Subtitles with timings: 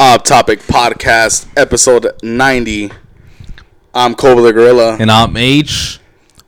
[0.00, 2.90] Off Topic Podcast, episode 90.
[3.92, 4.96] I'm Kobe the Gorilla.
[4.98, 5.98] And I'm H.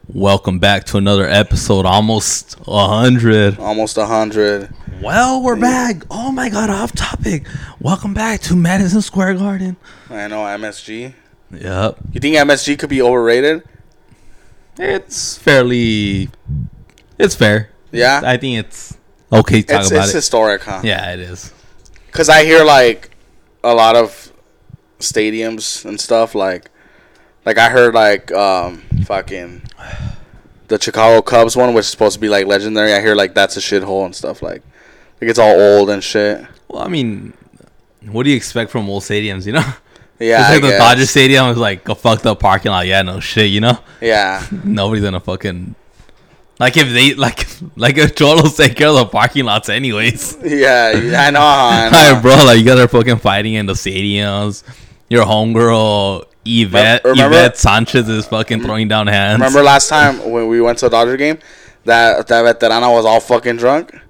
[0.08, 3.58] Welcome back to another episode, almost 100.
[3.58, 4.72] Almost 100.
[5.02, 6.04] Well, we're back.
[6.10, 7.46] Oh my god, off topic.
[7.80, 9.76] Welcome back to Madison Square Garden.
[10.08, 11.12] I know, MSG.
[11.50, 11.98] Yep.
[12.12, 13.64] You think MSG could be overrated?
[14.78, 16.30] It's fairly.
[17.18, 17.70] It's fair.
[17.90, 18.22] Yeah?
[18.24, 18.96] I think it's
[19.32, 20.16] okay to talk it's about it's it.
[20.16, 20.80] historic, huh?
[20.84, 21.52] yeah, it is.
[22.06, 23.10] Because I hear, like,
[23.62, 24.32] a lot of
[24.98, 26.70] stadiums and stuff, like,
[27.44, 29.62] like I heard, like, um, fucking
[30.68, 32.92] the Chicago Cubs one, which is supposed to be, like, legendary.
[32.92, 34.62] I hear, like, that's a shithole and stuff, like,
[35.20, 36.44] like it's all old and shit.
[36.68, 37.32] Well, I mean,
[38.10, 39.64] what do you expect from old stadiums, you know?
[40.22, 40.78] Yeah, Just I like the guess.
[40.78, 42.86] Dodger Stadium is like a fucked up parking lot.
[42.86, 43.78] Yeah, no shit, you know?
[44.02, 44.46] Yeah.
[44.64, 45.74] Nobody's gonna fucking.
[46.60, 50.36] Like if they like like if Cholos take care of the parking lots anyways.
[50.44, 51.40] Yeah, yeah, I know.
[51.40, 51.96] I know.
[51.96, 52.36] Hi, bro.
[52.44, 54.62] Like you guys are fucking fighting in the stadiums.
[55.08, 58.66] Your homegirl Yvette Remember- Yvette Sanchez is fucking mm-hmm.
[58.66, 59.40] throwing down hands.
[59.40, 61.38] Remember last time when we went to a Dodger game,
[61.84, 63.92] that that veterana was all fucking drunk.
[63.92, 64.00] And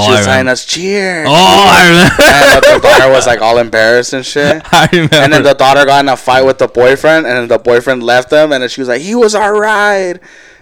[0.00, 1.26] Oh, she was telling us cheers.
[1.28, 2.66] Oh, I And remember.
[2.68, 4.62] the, the daughter was like all embarrassed and shit.
[4.72, 5.16] I remember.
[5.16, 8.30] And then the daughter got in a fight with the boyfriend, and the boyfriend left
[8.30, 10.20] them, and then she was like, "He was our ride,"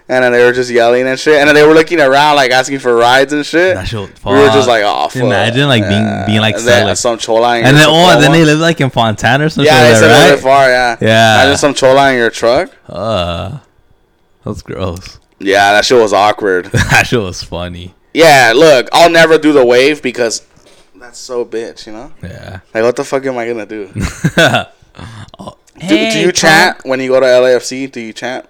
[0.09, 2.51] and then they were just yelling and shit, and then they were looking around like
[2.51, 3.75] asking for rides and shit.
[3.75, 6.81] That shit we were just like, "Oh, fuck." Imagine, like, being- being, like, and then
[6.83, 9.49] selling- some chola in and your then oh, then they live like in Fontana or
[9.49, 9.73] something.
[9.73, 10.41] yeah, like they said right?
[10.41, 10.97] far, yeah.
[11.01, 11.35] Yeah.
[11.43, 12.71] Imagine some chola in your truck.
[12.89, 13.59] Uh,
[14.45, 15.19] that's gross.
[15.39, 16.65] Yeah, that shit was awkward.
[16.73, 17.95] that shit was funny.
[18.15, 20.43] Yeah, look, I'll never do the wave because
[20.97, 22.13] that's so bitch, you know?
[22.23, 22.61] Yeah.
[22.75, 23.89] Like, what the fuck am I gonna do?
[23.93, 24.01] Do,
[25.39, 25.57] Oh,
[25.87, 27.93] do you chant when you go to LAFC?
[27.93, 28.47] Do you chant?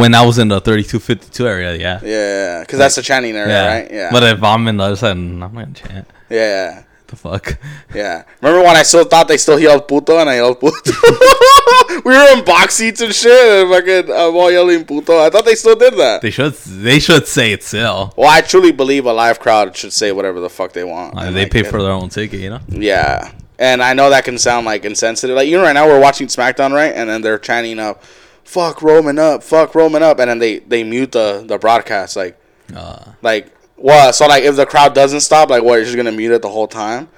[0.00, 2.00] When I was in the 3252 area, yeah.
[2.02, 3.90] Yeah, because that's the chanting area, right?
[3.90, 4.10] Yeah.
[4.10, 6.08] But if I'm in the other side, I'm not gonna chant.
[6.28, 7.58] yeah, The fuck?
[7.94, 8.24] yeah.
[8.40, 10.90] Remember when I still thought they still yelled puto and I yelled puto?
[12.04, 15.18] we were in box seats and shit and fucking uh, I'm all yelling puto.
[15.20, 16.22] I thought they still did that.
[16.22, 16.54] They should.
[16.54, 18.12] They should say it still.
[18.16, 21.14] well, I truly believe a live crowd should say whatever the fuck they want.
[21.14, 22.60] Like, they like, pay for their own ticket, you know.
[22.68, 23.30] Yeah.
[23.58, 25.36] And I know that can sound like insensitive.
[25.36, 26.92] Like you know, right now we're watching SmackDown, right?
[26.92, 28.02] And then they're chanting up,
[28.44, 32.16] "Fuck Roman up, fuck Roman up," and then they they mute the the broadcast.
[32.16, 32.38] Like
[32.74, 34.14] Uh, like what?
[34.14, 35.74] So like if the crowd doesn't stop, like what?
[35.76, 37.08] You're just gonna mute it the whole time?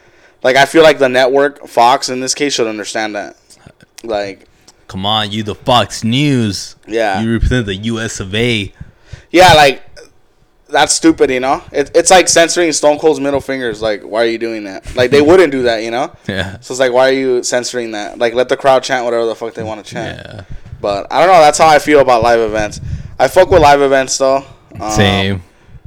[0.42, 3.36] Like I feel like the network, Fox in this case, should understand that.
[4.04, 4.46] Like
[4.88, 6.76] come on, you the Fox News.
[6.86, 8.20] yeah, You represent the U.S.
[8.20, 8.72] of A.
[9.30, 9.82] yeah, like.
[10.68, 11.62] That's stupid, you know.
[11.70, 13.80] It, it's like censoring Stone Cold's middle fingers.
[13.80, 14.96] Like, why are you doing that?
[14.96, 16.12] Like, they wouldn't do that, you know.
[16.28, 16.58] Yeah.
[16.60, 18.18] So it's like, why are you censoring that?
[18.18, 20.20] Like, let the crowd chant whatever the fuck they want to chant.
[20.24, 20.44] Yeah.
[20.80, 21.40] But I don't know.
[21.40, 22.80] That's how I feel about live events.
[23.18, 24.44] I fuck with live events though.
[24.78, 25.42] Um, Same.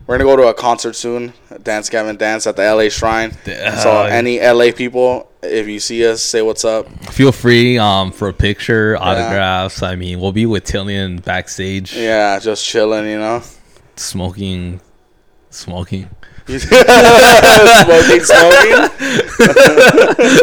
[0.07, 1.33] We're gonna go to a concert soon.
[1.61, 3.37] Dance Gavin Dance at the LA Shrine.
[3.45, 3.75] Yeah.
[3.75, 6.87] So any LA people, if you see us, say what's up.
[7.13, 9.83] Feel free um for a picture, autographs.
[9.83, 13.43] I mean, we'll be with Tilian backstage, Yeah, just chilling, you know.
[13.99, 14.79] Smoking,
[15.49, 16.09] smoking.
[16.47, 16.59] smoking,
[18.23, 18.89] smoking.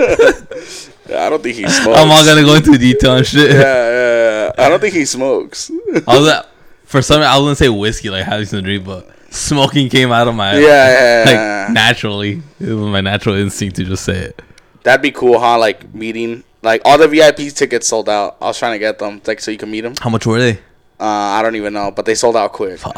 [1.08, 1.98] I don't think he smokes.
[1.98, 3.50] I'm not gonna go into detail and shit.
[3.52, 4.52] Yeah, yeah, yeah.
[4.58, 5.70] I don't think he smokes.
[6.06, 6.48] I was at,
[6.84, 10.28] for some I was gonna say whiskey like having some drink, but smoking came out
[10.28, 11.68] of my Yeah, yeah, like yeah.
[11.70, 12.42] naturally.
[12.60, 14.42] It was my natural instinct to just say it.
[14.82, 15.58] That'd be cool, huh?
[15.58, 18.36] Like meeting, like all the VIP tickets sold out.
[18.40, 19.94] I was trying to get them, like so you can meet them.
[20.00, 20.58] How much were they?
[20.98, 22.78] Uh, I don't even know, but they sold out quick.
[22.78, 22.96] Fuck.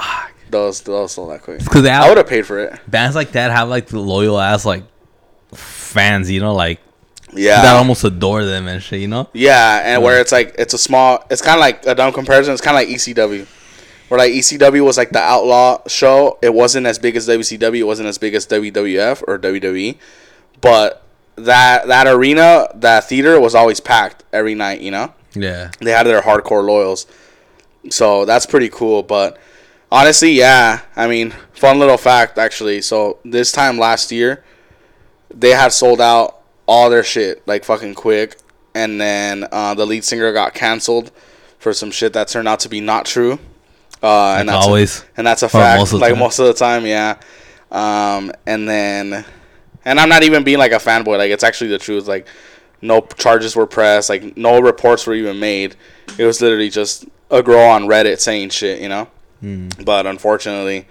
[0.50, 1.58] Those those sold that quick.
[1.60, 2.78] Because I would have paid for it.
[2.88, 4.84] bands like that have like the loyal ass like
[5.54, 6.80] fans, you know, like
[7.32, 7.62] Yeah.
[7.62, 9.28] that almost adore them and shit, you know.
[9.32, 11.24] yeah, and where it's like it's a small.
[11.30, 12.52] It's kind of like a dumb comparison.
[12.52, 13.46] It's kind of like ECW,
[14.08, 16.38] where like ECW was like the outlaw show.
[16.42, 17.78] It wasn't as big as WCW.
[17.80, 19.96] It wasn't as big as WWF or WWE,
[20.60, 21.02] but
[21.36, 24.80] that that arena, that theater was always packed every night.
[24.80, 25.12] You know.
[25.34, 25.70] Yeah.
[25.80, 27.06] they had their hardcore loyals.
[27.90, 29.02] So that's pretty cool.
[29.02, 29.38] But
[29.90, 32.82] honestly, yeah, I mean, fun little fact actually.
[32.82, 34.44] So this time last year,
[35.30, 38.38] they had sold out all their shit like fucking quick,
[38.74, 41.10] and then uh, the lead singer got canceled
[41.58, 43.38] for some shit that turned out to be not true.
[44.02, 45.00] Uh, and Like that's always.
[45.00, 45.80] a, and that's a fact.
[45.80, 46.18] most like time.
[46.18, 47.16] most of the time, yeah.
[47.70, 49.24] Um, and then,
[49.84, 51.18] and I'm not even being like a fanboy.
[51.18, 52.06] Like it's actually the truth.
[52.06, 52.26] Like
[52.80, 54.08] no charges were pressed.
[54.08, 55.74] Like no reports were even made.
[56.16, 59.08] It was literally just a girl on Reddit saying shit, you know.
[59.40, 59.68] Hmm.
[59.84, 60.86] But unfortunately,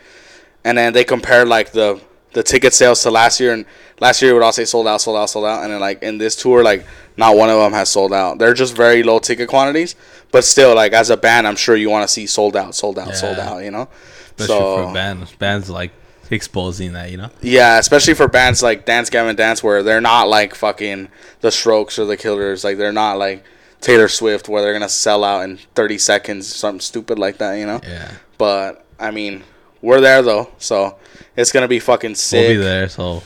[0.63, 2.01] and then they compared like the
[2.33, 3.65] the ticket sales to last year, and
[3.99, 6.03] last year it would all say sold out, sold out, sold out, and then like
[6.03, 6.85] in this tour, like
[7.15, 8.38] not one of them has sold out.
[8.38, 9.95] They're just very low ticket quantities,
[10.31, 12.99] but still, like as a band, I'm sure you want to see sold out, sold
[12.99, 13.89] out, sold out, you know.
[14.38, 15.35] Especially so for bands.
[15.35, 15.91] Bands like
[16.29, 17.29] exposing that, you know.
[17.41, 21.09] Yeah, especially for bands like Dance Gavin Dance, where they're not like fucking
[21.41, 22.63] the Strokes or the Killers.
[22.63, 23.43] Like they're not like
[23.81, 27.65] Taylor Swift, where they're gonna sell out in 30 seconds, something stupid like that, you
[27.65, 27.79] know.
[27.88, 29.44] Yeah, But I mean,
[29.81, 30.97] we're there though, so
[31.35, 32.47] it's gonna be fucking sick.
[32.50, 32.89] we'll be there.
[32.89, 33.24] So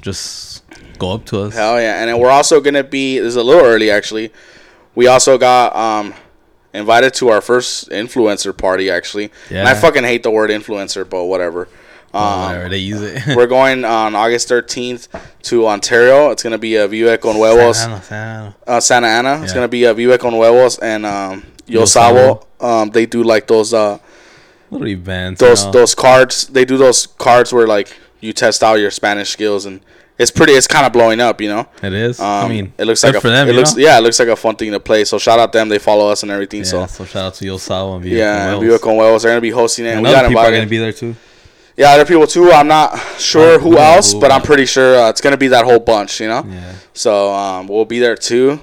[0.00, 0.64] just
[0.98, 1.54] go up to us.
[1.54, 2.00] Hell yeah!
[2.00, 3.18] And then we're also gonna be.
[3.18, 4.32] This is a little early actually.
[4.94, 6.14] We also got um
[6.74, 9.30] invited to our first influencer party actually.
[9.50, 11.68] And I fucking hate the word influencer, but whatever.
[12.14, 13.36] Um, they use it.
[13.36, 15.08] we're going on August 13th
[15.44, 16.30] to Ontario.
[16.30, 18.54] It's gonna be a Vive con Huevos, Santa, Santa.
[18.66, 19.42] uh, Santa Ana.
[19.42, 23.46] It's gonna be a Vive con Huevos and um, Yo Yo Um, they do like
[23.46, 23.98] those uh
[24.70, 25.40] Little events.
[25.40, 25.72] those you know.
[25.72, 26.48] those cards.
[26.48, 29.80] They do those cards where like you test out your Spanish skills and
[30.18, 30.52] it's pretty.
[30.52, 31.66] It's kind of blowing up, you know.
[31.82, 32.20] It is.
[32.20, 33.48] Um, I mean, it looks like a, for them.
[33.48, 33.82] It looks know?
[33.82, 35.04] yeah, it looks like a fun thing to play.
[35.04, 35.68] So shout out them.
[35.68, 36.60] They follow us and everything.
[36.60, 38.80] Yeah, so so shout out to Yosao and Viva yeah, Con Viva Huevos.
[38.82, 39.22] con Huevos.
[39.22, 39.88] They're gonna be hosting it.
[39.88, 41.16] And And we other got people are gonna be there too.
[41.76, 42.50] Yeah, other people too.
[42.52, 45.36] I'm not sure who we don't know else, but I'm pretty sure uh, it's gonna
[45.36, 46.20] be that whole bunch.
[46.20, 46.44] You know.
[46.46, 46.74] Yeah.
[46.94, 48.60] So um, we'll be there too,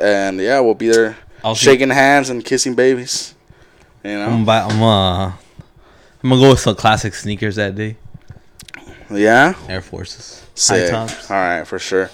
[0.00, 3.34] and yeah, we'll be there I'll see- shaking hands and kissing babies.
[4.04, 4.26] You know.
[4.26, 5.34] I'm, buy, I'm uh, I'm
[6.30, 7.96] gonna go with some classic sneakers that day.
[9.10, 9.54] yeah.
[9.68, 10.44] Air Forces.
[10.58, 11.30] High tops.
[11.30, 12.10] All right, for sure.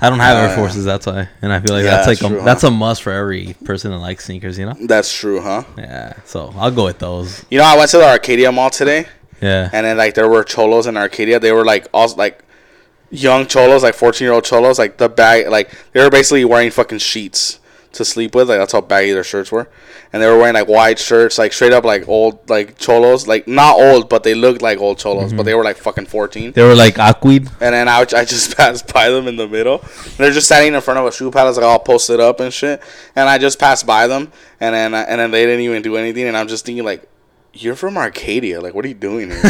[0.00, 2.18] I don't have Uh, Air Forces, that's why, and I feel like Yeah, that's like
[2.18, 4.74] that's a, true, that's a must for every person that likes sneakers, you know.
[4.80, 5.62] That's true, huh?
[5.78, 7.44] Yeah, so I'll go with those.
[7.50, 9.06] You know, I went to the Arcadia Mall today.
[9.42, 11.40] Yeah, and then like there were cholos in Arcadia.
[11.40, 12.44] They were like all like
[13.10, 14.78] young cholos, like fourteen year old cholos.
[14.78, 17.58] Like the bag, like they were basically wearing fucking sheets
[17.92, 18.48] to sleep with.
[18.48, 19.68] Like that's how baggy their shirts were,
[20.12, 23.46] and they were wearing like white shirts, like straight up like old like cholos, like
[23.46, 25.44] not old, but they looked like old cholos, but mm-hmm.
[25.46, 26.52] they were like fucking fourteen.
[26.52, 27.48] they were like Aquid.
[27.60, 29.84] And then I, I just passed by them in the middle.
[30.16, 32.82] They're just standing in front of a shoe palace, like all posted up and shit.
[33.14, 36.24] And I just passed by them, and then and then they didn't even do anything.
[36.24, 37.08] And I'm just thinking like,
[37.54, 39.42] you're from Arcadia, like what are you doing here?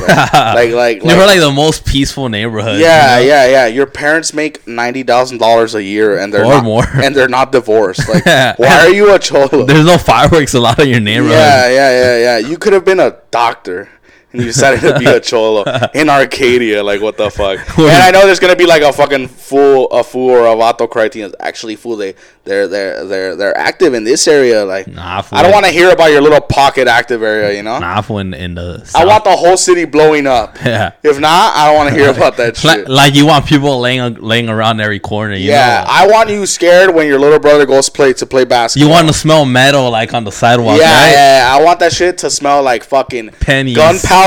[0.53, 2.81] Like like like, were like the most peaceful neighborhood.
[2.81, 3.35] yeah, you know?
[3.35, 3.67] yeah, yeah.
[3.67, 6.85] Your parents make ninety thousand dollars a year, and they're Or not, more.
[6.95, 8.09] and they're not divorced.
[8.09, 8.25] Like,
[8.59, 9.65] why are you a cholo?
[9.65, 11.33] There's no fireworks allowed in your neighborhood.
[11.33, 12.49] Yeah, yeah, yeah, yeah.
[12.49, 13.89] You could have been a doctor.
[14.33, 15.65] And you decided to be a cholo
[15.95, 17.59] in Arcadia, like what the fuck?
[17.79, 20.89] And I know there's gonna be like a fucking fool, a fool or a vato
[20.89, 21.33] criterion.
[21.41, 22.15] Actually, fool, they
[22.45, 24.65] they're they're they're they're active in this area.
[24.65, 25.23] Like, Nah.
[25.33, 27.57] I don't want to hear about your little pocket active area.
[27.57, 28.91] You know, Nah, fool, in, in the.
[28.95, 30.57] I want the whole city blowing up.
[30.73, 30.93] Yeah.
[31.03, 32.65] If not, I don't want to hear about that shit.
[32.65, 35.35] Like, like you want people laying laying around every corner.
[35.35, 35.93] You yeah, know?
[35.93, 38.89] I want you scared when your little brother goes play to play basketball.
[38.89, 41.11] you want to smell metal like on the sidewalk, yeah, right?
[41.13, 43.77] yeah, yeah, I want that shit to smell like fucking Pennies.
[43.77, 44.22] gunpowder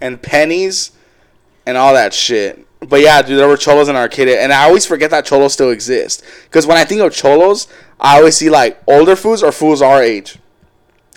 [0.00, 0.92] and pennies
[1.66, 2.64] and all that shit.
[2.80, 5.70] But yeah, dude, there were cholos in Arcadia, and I always forget that cholos still
[5.70, 6.22] exist.
[6.44, 7.66] Because when I think of cholos,
[7.98, 10.38] I always see like older fools or fools our age,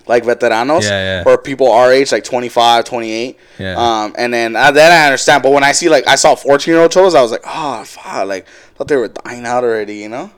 [0.07, 1.23] like veteranos, Yeah, yeah.
[1.25, 3.37] or people our age, like 25, 28.
[3.59, 3.75] Yeah.
[3.77, 5.43] Um, and then uh, then I understand.
[5.43, 7.83] But when I see like I saw fourteen year old cholos, I was like, oh
[7.83, 10.31] fuck, like thought they were dying out already, you know.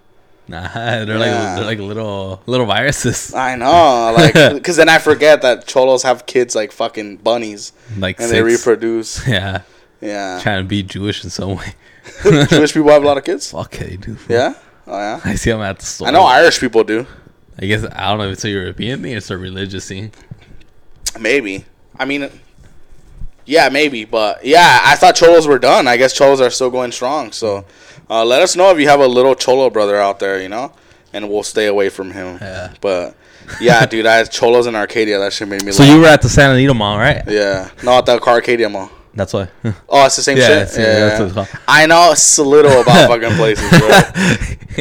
[0.54, 0.70] Nah,
[1.06, 5.66] they're like they're like little little viruses, I know, like, because then I forget that
[5.66, 8.32] cholos have kids like fucking bunnies, like and six.
[8.32, 9.28] they reproduce.
[9.34, 9.62] Yeah,
[10.00, 11.74] Yeah, trying to be Jewish in some way.
[12.22, 13.50] Jewish people have a lot of kids.
[13.50, 14.16] Fuck they do.
[14.30, 14.54] Yeah,
[14.86, 15.22] oh yeah.
[15.26, 16.08] I see them at the store.
[16.08, 17.08] I know Irish people do.
[17.58, 20.12] I guess I don't know if it's a European thing or it's a religious thing.
[21.20, 21.66] Maybe.
[21.98, 22.30] I mean,
[23.46, 24.06] yeah, maybe.
[24.06, 25.88] But yeah, I thought cholos were done.
[25.88, 27.32] I guess cholos are still going strong.
[27.32, 27.66] So
[28.10, 30.72] uh, let us know if you have a little cholo brother out there, you know,
[31.14, 32.38] and we'll stay away from him.
[32.42, 32.74] Yeah.
[32.82, 33.16] But
[33.60, 35.20] yeah, dude, I had cholos in Arcadia.
[35.20, 35.72] That shit made me.
[35.72, 35.94] So laugh.
[35.94, 37.24] you were at the Santa Anita Mall, right?
[37.28, 37.70] Yeah.
[37.84, 38.90] No, at the car Arcadia Mall.
[39.16, 39.48] That's why.
[39.90, 40.58] Oh, it's the same Yeah, shit.
[40.74, 41.48] it's- yeah, it's called.
[41.68, 43.90] I know a little about fucking places, bro.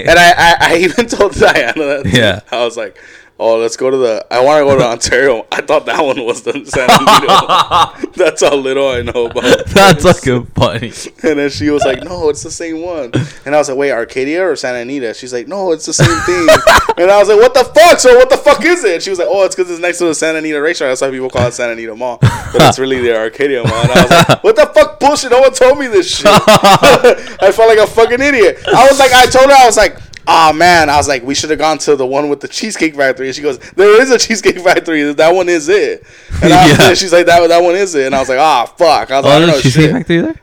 [0.05, 2.03] And I, I, I even told Diana that.
[2.05, 2.11] too.
[2.19, 2.41] Yeah.
[2.51, 2.97] I was like,
[3.43, 4.27] oh, let's go to the.
[4.31, 5.47] I want to go to Ontario.
[5.51, 8.13] I thought that one was the San Antonio.
[8.17, 9.67] That's how little I know about.
[9.67, 10.93] That's fucking funny.
[11.23, 13.13] And then she was like, no, it's the same one.
[13.45, 15.15] And I was like, wait, Arcadia or Santa Anita?
[15.15, 16.49] She's like, no, it's the same thing.
[16.97, 17.99] and I was like, what the fuck?
[17.99, 19.03] So what the fuck is it?
[19.03, 20.91] She was like, oh, it's because it's next to the Santa Anita racetrack.
[20.91, 22.19] That's why people call it Santa Anita Mall.
[22.21, 23.83] But it's really the Arcadia Mall.
[23.83, 25.31] And I was like, what the fuck bullshit?
[25.31, 26.27] No one told me this shit.
[26.31, 28.59] I felt like a fucking idiot.
[28.67, 31.35] I was like, I told her, I was like, oh man, I was like, we
[31.35, 33.27] should have gone to the one with the Cheesecake Factory.
[33.27, 35.13] And she goes, there is a Cheesecake Factory.
[35.13, 36.05] That one is it.
[36.43, 36.95] And I was, Yeah.
[36.95, 38.07] she's like, that, that one is it.
[38.07, 39.11] And I was like, ah, fuck.
[39.11, 40.35] I was like, I Oh, don't know there's Cheesecake shit Factory there?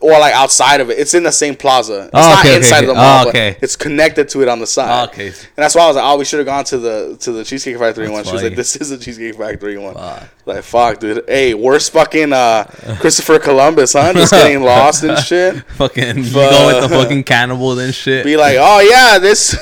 [0.00, 0.98] Or like outside of it.
[0.98, 2.04] It's in the same plaza.
[2.04, 2.82] It's Oh, not okay, inside okay.
[2.84, 3.56] of the mall, Oh, but okay.
[3.60, 5.00] it's connected to it on the side.
[5.08, 5.26] Oh, okay.
[5.28, 7.44] And that's why I was like, oh, we should have gone to the to the
[7.44, 8.24] Cheesecake Factory That's one.
[8.24, 9.94] She was like, this is the Cheesecake Factory one.
[9.94, 10.22] Fuck.
[10.46, 11.24] Like, fuck, dude.
[11.28, 12.64] Hey, worst fucking uh,
[13.00, 14.12] Christopher Columbus, huh?
[14.14, 15.62] Just getting lost and shit.
[15.76, 18.24] Fucking you go with the fucking cannibals and shit.
[18.24, 19.50] Be like, oh yeah, this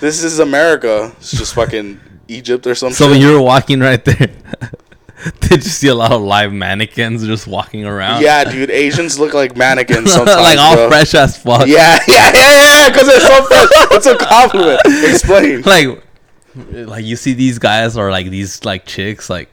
[0.00, 1.12] this is America.
[1.18, 2.94] It's just fucking Egypt or something.
[2.94, 3.20] so shit.
[3.20, 4.30] you were walking right there,
[5.40, 8.22] Did you see a lot of live mannequins just walking around?
[8.22, 10.40] Yeah, dude, Asians look like mannequins sometimes.
[10.40, 10.88] like all bro.
[10.88, 11.66] fresh as fuck.
[11.66, 13.68] Yeah, yeah, yeah, yeah, because it's so fresh.
[13.92, 14.80] It's a compliment.
[15.08, 15.62] Explain.
[15.62, 16.02] like
[16.54, 19.48] like you see these guys or like these like chicks like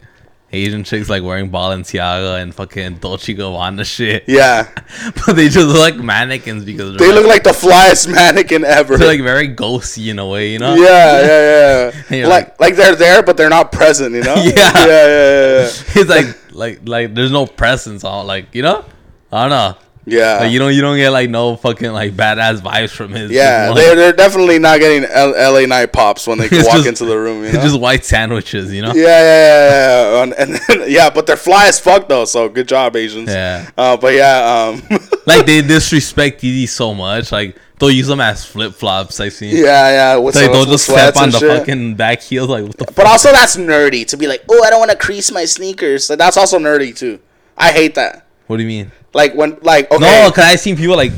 [0.54, 4.70] Asian chicks like wearing Balenciaga and fucking Dolce Gabbana shit, Yeah,
[5.26, 8.98] but they just look like mannequins because they're like, look like the flyest mannequin ever.
[8.98, 10.76] they're like very ghosty in a way, you know?
[10.76, 12.04] yeah, yeah, yeah.
[12.18, 14.16] you're Like, like they're there, but they're not present.
[14.16, 14.36] You know?
[14.36, 14.44] Yeah.
[14.56, 15.60] yeah, yeah, yeah.
[15.62, 16.02] yeah.
[16.02, 18.86] It's like like like there's no presence on like you know.
[19.32, 19.87] I don't know.
[20.10, 20.38] Yeah.
[20.40, 23.30] Like you don't you don't get like no fucking like badass vibes from his.
[23.30, 27.06] yeah, they're, they're definitely not getting L- LA night pops when they walk just- into
[27.06, 27.40] the room.
[27.42, 27.62] You it's know?
[27.64, 28.94] just white sandwiches, you know.
[28.94, 29.70] yeah, yeah, yeah,
[30.16, 30.24] yeah.
[30.24, 32.24] And, and then, yeah, but they're fly as fuck though.
[32.24, 33.30] So good job, Asians.
[33.30, 33.70] Yeah.
[33.78, 34.82] Uh, but yeah, um,
[35.28, 37.34] Like they disrespect DD so much.
[37.34, 39.20] Like they'll use them as flip flops.
[39.20, 39.58] I've seen.
[39.58, 40.16] yeah, yeah.
[40.16, 41.60] With Like they'll just step on the shit.
[41.60, 42.48] fucking back heels.
[42.48, 42.86] Like what the.
[42.96, 46.10] But also, that's nerdy to be like, oh, I don't want to crease my sneakers.
[46.10, 47.20] Like, that's also nerdy too.
[47.58, 48.26] I hate that.
[48.48, 48.94] What do you mean?
[49.18, 51.12] Like when, like, okay, No, cause I seen people like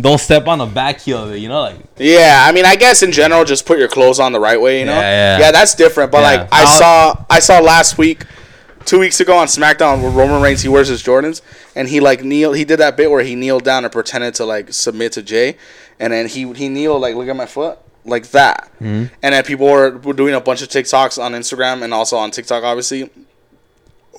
[0.00, 1.38] don't step on the back heel of it.
[1.38, 2.44] You know, like yeah.
[2.46, 4.80] I mean, I guess in general, just put your clothes on the right way.
[4.80, 5.52] You know, Yeah, yeah.
[5.52, 6.10] that's different.
[6.10, 6.30] But Yeah.
[6.30, 8.24] like, I I'll- saw, I saw last week,
[8.84, 11.40] two weeks ago on SmackDown, where Roman Reigns he wears his Jordans,
[11.76, 12.52] and he like kneel.
[12.52, 15.56] He did that bit where he kneeled down and pretended to like submit to Jey,
[16.00, 17.78] and then he he kneeled like, look at my foot.
[18.06, 19.14] Like that, Mm-hmm.
[19.22, 22.30] and then people were, were doing a bunch of TikToks on Instagram and also on
[22.32, 23.08] TikTok, obviously,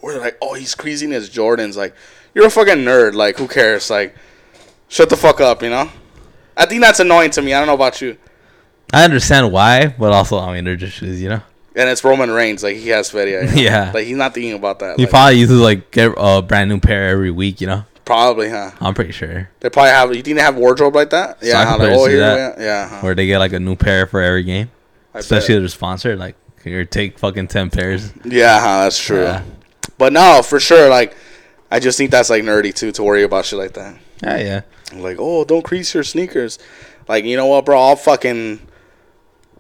[0.02, 1.76] we're like, oh, he's creasing his Jordans.
[1.76, 1.94] Like,
[2.36, 3.14] you're a fucking nerd.
[3.16, 3.90] Like, who cares?
[3.90, 4.16] Like,
[4.90, 5.90] shut the fuck up, you know?
[6.56, 7.54] I think that's annoying to me.
[7.54, 8.18] I don't know about you.
[8.94, 11.42] I understand why, but also I mean they're just you know.
[11.76, 12.64] And it's Roman Reigns.
[12.64, 13.42] Like, he has Fedia.
[13.42, 13.54] you know?
[13.62, 13.92] Yeah.
[13.94, 14.96] Like, he's not thinking about that.
[14.98, 17.84] He Like, probably uses like get a brand new pair every week, you know.
[18.06, 18.72] probably, huh?
[18.80, 19.50] I'm pretty sure.
[19.60, 20.16] They probably have.
[20.16, 21.40] You think they have wardrobe like that?
[21.42, 21.66] Yeah.
[21.66, 22.60] How, like, oh, here, that.
[22.60, 22.88] yeah.
[22.88, 23.00] Huh.
[23.02, 24.70] Where they get like a new pair for every game,
[25.14, 25.58] I especially bet.
[25.58, 26.18] if they're sponsored.
[26.20, 28.14] Like here, take fucking ten pairs.
[28.24, 29.24] Yeah, huh, that's true.
[29.24, 29.44] Yeah.
[29.98, 30.88] But no, for sure.
[30.90, 31.18] Like,
[31.72, 33.98] I just think that's like nerdy too to worry about shit like that.
[34.24, 34.62] Yeah, yeah.
[35.00, 36.60] Like, oh, don't crease your sneakers.
[37.08, 37.80] Like, you know what, bro?
[37.80, 38.60] I'll fucking,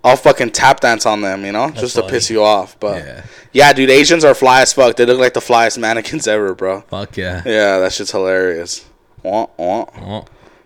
[0.03, 2.79] I'll fucking tap dance on them, you know, just to piss you off.
[2.79, 3.23] But Yeah.
[3.51, 3.73] yeah.
[3.73, 4.95] dude, Asians are fly as fuck.
[4.95, 6.81] They look like the flyest mannequins ever, bro.
[6.81, 7.41] Fuck yeah.
[7.45, 8.85] Yeah, that shit's hilarious.
[9.23, 9.85] Wah, wah.
[9.99, 10.25] Oh,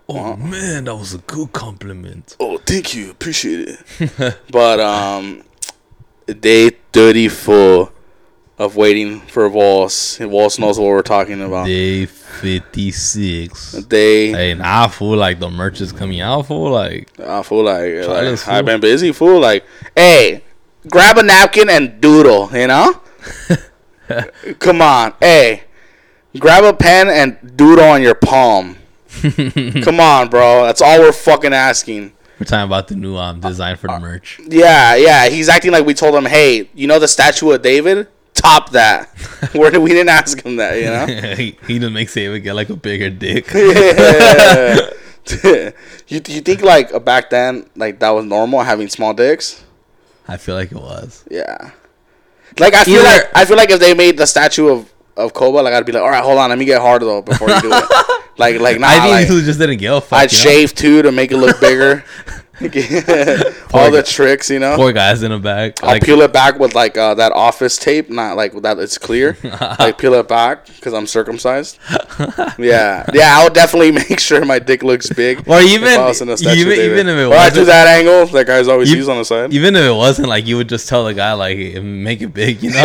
[0.09, 2.35] oh man, that was a good compliment.
[2.39, 4.37] Oh, thank you, appreciate it.
[4.51, 5.43] but um,
[6.27, 7.91] day thirty-four
[8.59, 10.17] of waiting for Voss.
[10.17, 11.65] Voss knows what we're talking about.
[11.65, 13.71] Day fifty six.
[13.71, 16.71] Day, Hey, I feel Like the merch is coming out, fool.
[16.71, 18.47] Like I feel like, like.
[18.47, 19.39] I've been busy, fool.
[19.39, 19.63] Like,
[19.95, 20.43] hey,
[20.87, 23.01] grab a napkin and doodle, you know?
[24.59, 25.63] Come on, hey,
[26.37, 28.77] grab a pen and doodle on your palm.
[29.83, 30.65] Come on, bro.
[30.65, 32.13] That's all we're fucking asking.
[32.39, 34.39] we're talking about the new um design for the merch.
[34.47, 35.29] Yeah, yeah.
[35.29, 38.07] He's acting like we told him, hey, you know the statue of David?
[38.39, 39.07] Top that.
[39.53, 41.35] Where did we didn't ask him that, you know?
[41.35, 43.47] he, he just makes David get like a bigger dick.
[45.43, 45.69] Yeah.
[46.07, 49.63] you you think like back then like that was normal having small dicks?
[50.27, 51.23] I feel like it was.
[51.29, 51.71] Yeah.
[52.57, 55.33] Like I feel Either- like I feel like if they made the statue of of
[55.33, 57.49] Koba, like I'd be like, all right, hold on, let me get hard though before
[57.49, 58.21] you do it.
[58.39, 60.17] like like nah, I think like, he just didn't give a fuck.
[60.17, 60.43] I'd you know?
[60.43, 62.03] shave too to make it look bigger.
[63.73, 64.75] All the tricks, you know.
[64.75, 65.81] Poor guys in the back.
[65.81, 68.97] I'll Like, peel it back with like uh, that office tape, not like that it's
[68.97, 69.37] clear.
[69.79, 71.77] like peel it back because I'm circumcised.
[72.59, 73.37] yeah, yeah.
[73.37, 75.47] I'll definitely make sure my dick looks big.
[75.47, 77.63] Or if even- I was in a statue even- even if it or I do
[77.65, 79.53] that angle that guys always You- use on the side.
[79.53, 82.61] even if it wasn't like you would just tell the guy like make it big,
[82.61, 82.83] you know.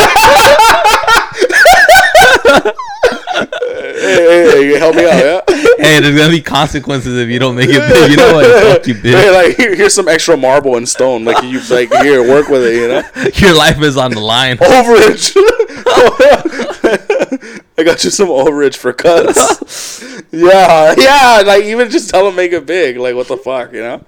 [4.04, 5.56] Hey, hey, hey, help me out, yeah.
[5.78, 8.10] hey, there's gonna be consequences if you don't make it big.
[8.10, 8.46] You know what?
[8.76, 9.32] Fuck you, Hey, bitch.
[9.34, 11.24] like here, here's some extra marble and stone.
[11.24, 12.74] Like you like here, work with it.
[12.76, 13.02] You know,
[13.48, 14.56] Your life is on the line.
[14.58, 15.34] overage.
[17.76, 20.00] I got you some overage for cuts.
[20.30, 21.42] yeah, yeah.
[21.44, 22.96] Like even just tell them make it big.
[22.96, 24.04] Like what the fuck, you know?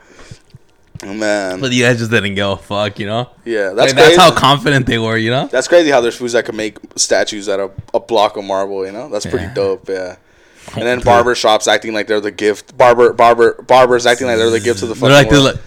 [1.03, 3.29] Oh, man, But you guys just didn't give a fuck, you know.
[3.45, 4.17] yeah, That's, that's like, crazy.
[4.17, 5.47] that's how confident they were, you know.
[5.47, 8.85] that's crazy how there's foods that can make statues out of a block of marble.
[8.87, 9.55] You know, that's pretty Yeah.
[9.55, 9.89] dope.
[9.89, 10.17] Yeah.
[10.75, 12.77] And then barber shops acting like they're the gift.
[12.77, 15.61] Barber, barber, barbers acting like they're the gift to the fucking They're like, world.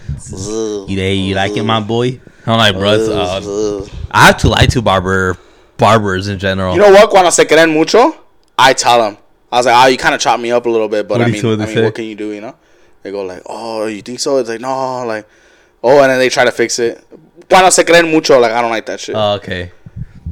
[0.82, 2.20] like, you, hey, you like it, my boy?
[2.46, 5.38] I'm like, bro, uh, I have to lie to barber
[5.78, 6.74] barbers in general.
[6.74, 7.08] You know what?
[7.08, 8.14] Cuando se creen mucho,
[8.58, 9.16] I tell them.
[9.50, 11.28] I was like, oh, you kind of chopped me up a little bit, but What
[11.28, 11.82] I mean, I mean, say?
[11.84, 12.32] what can you do?
[12.32, 12.54] You know?
[13.02, 14.38] They go like, oh, you think so?
[14.38, 15.26] It's like, no, like,
[15.82, 17.04] oh, and then they try to fix it.
[17.48, 19.14] Cuando se creen mucho, like, I don't like that shit.
[19.16, 19.72] Oh, okay.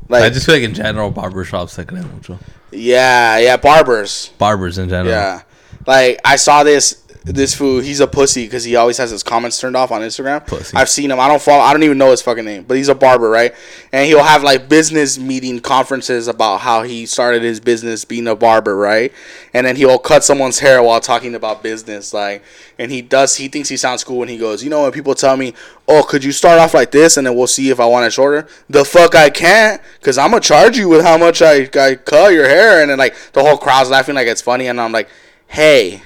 [0.09, 2.39] like, I just feel like in general, barber shops like mucho.
[2.71, 4.31] yeah, yeah, barbers.
[4.39, 5.11] Barbers in general.
[5.15, 5.43] Yeah,
[5.87, 7.03] like I saw this.
[7.25, 10.47] This fool, he's a pussy because he always has his comments turned off on Instagram.
[10.47, 10.77] Pussy.
[10.77, 11.21] I've seen him.
[11.21, 11.63] I don't follow.
[11.63, 13.55] I don't even know his fucking name, but he's a barber, right?
[13.93, 18.37] And he'll have like business meeting conferences about how he started his business being a
[18.37, 19.13] barber, right?
[19.53, 22.43] And then he'll cut someone's hair while talking about business, like.
[22.79, 23.37] And he does.
[23.37, 24.63] He thinks he sounds cool when he goes.
[24.63, 25.53] You know when people tell me,
[25.89, 28.13] "Oh, could you start off like this, and then we'll see if I want it
[28.13, 31.97] shorter." The fuck I can't, cause I'm gonna charge you with how much I I
[31.97, 34.93] cut your hair, and then like the whole crowd's laughing like it's funny, and I'm
[34.93, 35.09] like,
[35.49, 36.03] hey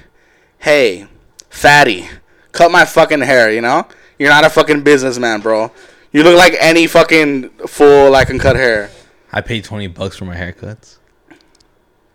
[0.62, 1.06] hey,
[1.50, 2.08] fatty,
[2.52, 3.86] cut my fucking hair, you know?
[4.18, 5.70] You're not a fucking businessman, bro.
[6.12, 8.90] You look like any fucking fool that can cut hair.
[9.32, 10.98] I paid twenty bucks for my haircuts.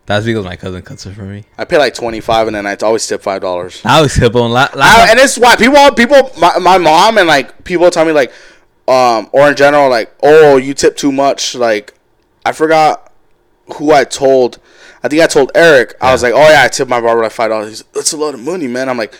[0.06, 1.44] That's because my cousin cuts it for me.
[1.58, 3.84] I pay like 25 and then I always tip $5.
[3.84, 7.62] I was hip on I, and it's why people, people, my, my mom and like
[7.64, 8.32] people tell me like,
[8.88, 11.54] um, or in general, like, oh, you tip too much.
[11.54, 11.92] Like,
[12.46, 13.12] I forgot
[13.74, 14.58] who I told.
[15.02, 15.94] I think I told Eric.
[16.00, 17.68] I was like, oh yeah, I tipped my barber like five dollars.
[17.68, 18.88] He's that's a lot of money, man.
[18.88, 19.14] I'm like,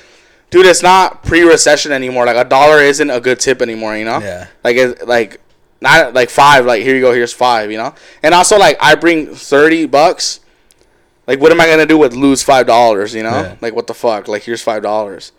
[0.50, 2.26] dude, it's not pre-recession anymore.
[2.26, 3.96] Like a dollar isn't a good tip anymore.
[3.96, 4.18] You know?
[4.18, 4.48] Yeah.
[4.64, 5.40] Like it, like
[5.80, 6.66] not like five.
[6.66, 7.12] Like here you go.
[7.12, 7.70] Here's five.
[7.70, 7.94] You know?
[8.22, 10.40] And also like I bring thirty bucks.
[11.26, 13.14] Like what am I gonna do with lose five dollars?
[13.14, 13.30] You know?
[13.30, 13.56] Yeah.
[13.60, 14.28] Like what the fuck?
[14.28, 15.32] Like here's five dollars.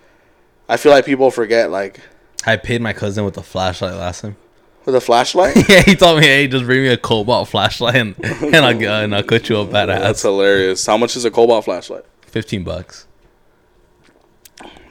[0.67, 1.99] I feel like people forget like
[2.45, 4.37] I paid my cousin with a flashlight last time.
[4.89, 5.55] With a flashlight.
[5.69, 8.89] yeah, he told me, "Hey, just bring me a Kobalt flashlight and and I'll get
[9.03, 9.99] and I'll cut you a badass.
[9.99, 10.83] That's hilarious.
[10.83, 12.05] How much is a Kobalt flashlight?
[12.21, 13.05] Fifteen bucks.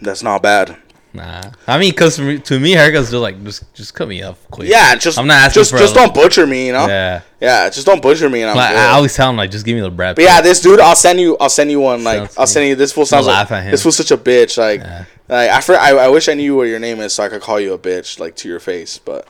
[0.01, 0.77] That's not bad.
[1.15, 2.23] Nah, I mean, cause to
[2.61, 4.69] me, haircuts just like just just cut me off quick.
[4.69, 6.87] Yeah, just I'm not asking just just don't butcher me, you know.
[6.87, 7.69] Yeah, yeah.
[7.71, 8.79] just don't butcher me, and I'm Like, good.
[8.79, 10.15] I always tell him like, just give me the Brad.
[10.15, 11.37] But yeah, this dude, I'll send you.
[11.41, 12.05] I'll send you one.
[12.05, 12.77] Like, Sounds I'll send you.
[12.77, 13.71] This fool sounds laugh like at him.
[13.73, 14.59] this fool's such a bitch.
[14.59, 15.05] Like, Yeah.
[15.29, 17.41] like I, for, I, I wish I knew what your name is so I could
[17.43, 18.99] call you a bitch, like to your face.
[18.99, 19.27] But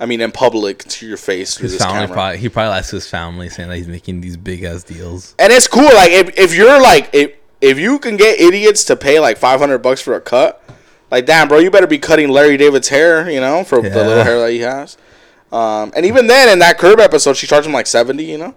[0.00, 2.14] I mean, in public, to your face through his this family camera.
[2.14, 5.34] probably he probably likes his family saying that he's making these big ass deals.
[5.38, 5.84] and it's cool.
[5.84, 9.60] Like, if if you're like if if you can get idiots to pay like five
[9.60, 10.62] hundred bucks for a cut,
[11.10, 14.24] like damn, bro, you better be cutting Larry David's hair, you know, for the little
[14.24, 14.96] hair that he has.
[15.52, 18.56] Um, and even then, in that curb episode, she charged him like seventy, you know.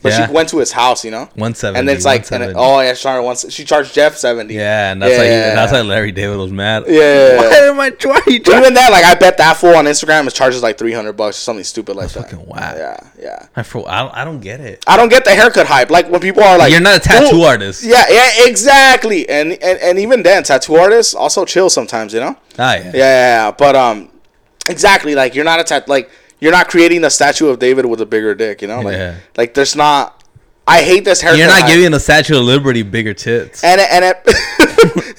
[0.00, 0.26] But Yeah.
[0.28, 1.28] she went to his house, you know.
[1.34, 1.80] One seventy.
[1.80, 3.52] And then it's like, and it, oh yeah, she charged once.
[3.52, 4.54] She charged Jeff seventy.
[4.54, 6.84] yeah, and that's Yeah, like that's why Larry David was mad.
[6.86, 7.36] Yeah.
[7.36, 8.22] Why am I trying?
[8.24, 8.28] But
[8.58, 11.36] even then, like I bet that fool on Instagram is charges like three hundred bucks
[11.38, 12.30] or something stupid like that.
[12.30, 12.76] fucking whack.
[12.76, 13.46] Yeah, yeah.
[13.56, 14.84] I, fro- I don't, I don't get it.
[14.86, 15.90] I don't get the haircut hype.
[15.90, 17.82] Like when people are like, You're not a tattoo "Ooh." artist.
[17.82, 19.28] Yeah, yeah, exactly.
[19.28, 22.14] And, and and even then, tattoo artists also chill sometimes.
[22.14, 22.36] You know.
[22.56, 22.82] Ah, yeah.
[22.84, 23.50] Yeah, yeah, yeah.
[23.50, 24.10] But um,
[24.68, 25.14] exactly.
[25.16, 28.06] Like you're not a tattoo Like you're not creating a statue of David with a
[28.06, 28.62] bigger dick.
[28.62, 28.80] You know.
[28.80, 29.16] Like Yeah.
[29.36, 30.14] like there's not.
[30.66, 31.38] I hate this haircut.
[31.38, 33.64] You're not giving the Statue of Liberty bigger tits.
[33.64, 34.16] And it, and it,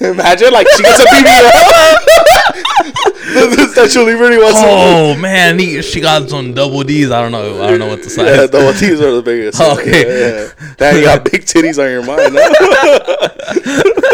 [0.00, 1.50] imagine like she gets a BBL.
[3.50, 4.60] the, the Statue of Liberty wants.
[4.62, 7.10] Oh man, he, she got some double D's.
[7.10, 7.64] I don't know.
[7.64, 8.26] I don't know what the size.
[8.26, 9.60] Yeah, double T's are the biggest.
[9.60, 10.04] Okay.
[10.06, 10.52] Yeah, yeah.
[10.76, 12.36] Damn, you got big titties on your mind.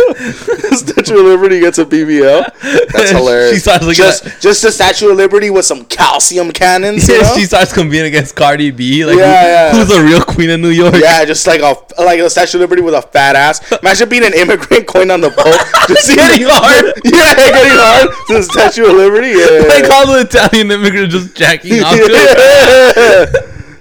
[0.77, 2.91] Statue of Liberty gets a BBL.
[2.93, 3.55] That's hilarious.
[3.55, 7.09] She starts looking just, at- just the Statue of Liberty with some calcium cannons.
[7.09, 7.35] You know?
[7.37, 9.05] she starts competing against Cardi B.
[9.05, 9.85] Like, Yeah, who- yeah.
[9.85, 10.95] who's the real queen of New York?
[10.97, 13.61] yeah, just like a like a Statue of Liberty with a fat ass.
[13.83, 15.45] Imagine being an immigrant going on the boat,
[15.89, 16.93] just Getting hard.
[17.05, 19.29] Yeah, getting hard to the Statue of Liberty.
[19.29, 21.97] Yeah, Like all the Italian immigrants just jacking off.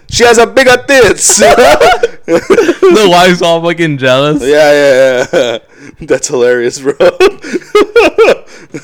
[0.09, 1.37] She has a bigger tits.
[1.39, 4.41] the wife's all fucking jealous.
[4.41, 5.25] yeah, yeah.
[5.33, 5.57] Yeah.
[6.01, 6.93] That's hilarious, bro.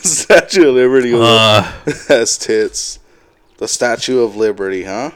[0.02, 1.64] Statue of Liberty Uh,
[2.08, 3.00] has tits.
[3.58, 5.12] The Statue of Liberty, huh?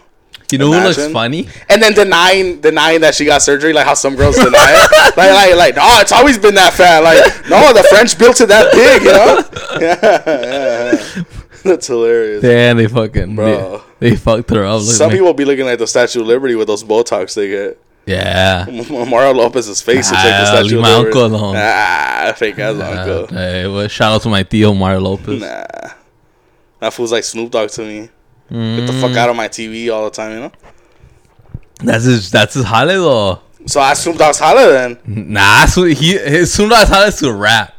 [0.52, 1.48] you know who looks funny?
[1.70, 5.18] And then denying denying that she got surgery, like how some girls deny it.
[5.18, 7.00] like like like no, it's always been that fat.
[7.04, 9.44] Like no, the French built it that big, you know?
[9.82, 11.24] Yeah, yeah, yeah.
[11.70, 12.42] That's hilarious.
[12.42, 13.82] Damn, they fucking Bro.
[14.00, 14.82] They, they fucked her up.
[14.82, 15.18] Look, Some man.
[15.18, 17.82] people be looking at the Statue of Liberty with those Botox they get.
[18.06, 18.66] yeah.
[18.90, 21.20] Mario Lopez's face looks like the Statue leave of my Liberty.
[21.20, 21.56] uncle alone.
[21.58, 22.86] Ah, fake ass Uh,
[23.24, 23.36] uncle.
[23.38, 25.42] hey, well, shout out to my tío Mario Lopez.
[25.42, 25.66] Nah.
[26.80, 28.02] That fool's like Snoop Dogg to me.
[28.52, 29.02] Get the Mm.
[29.02, 30.52] fuck out of my TV all the time, you know?
[31.80, 32.30] That's his.
[32.32, 33.40] That's his jale though.
[33.66, 35.00] So I Snoop Dogg's holler then.
[35.06, 36.18] Nah, that's what he.
[36.18, 37.74] His as jale is to rap.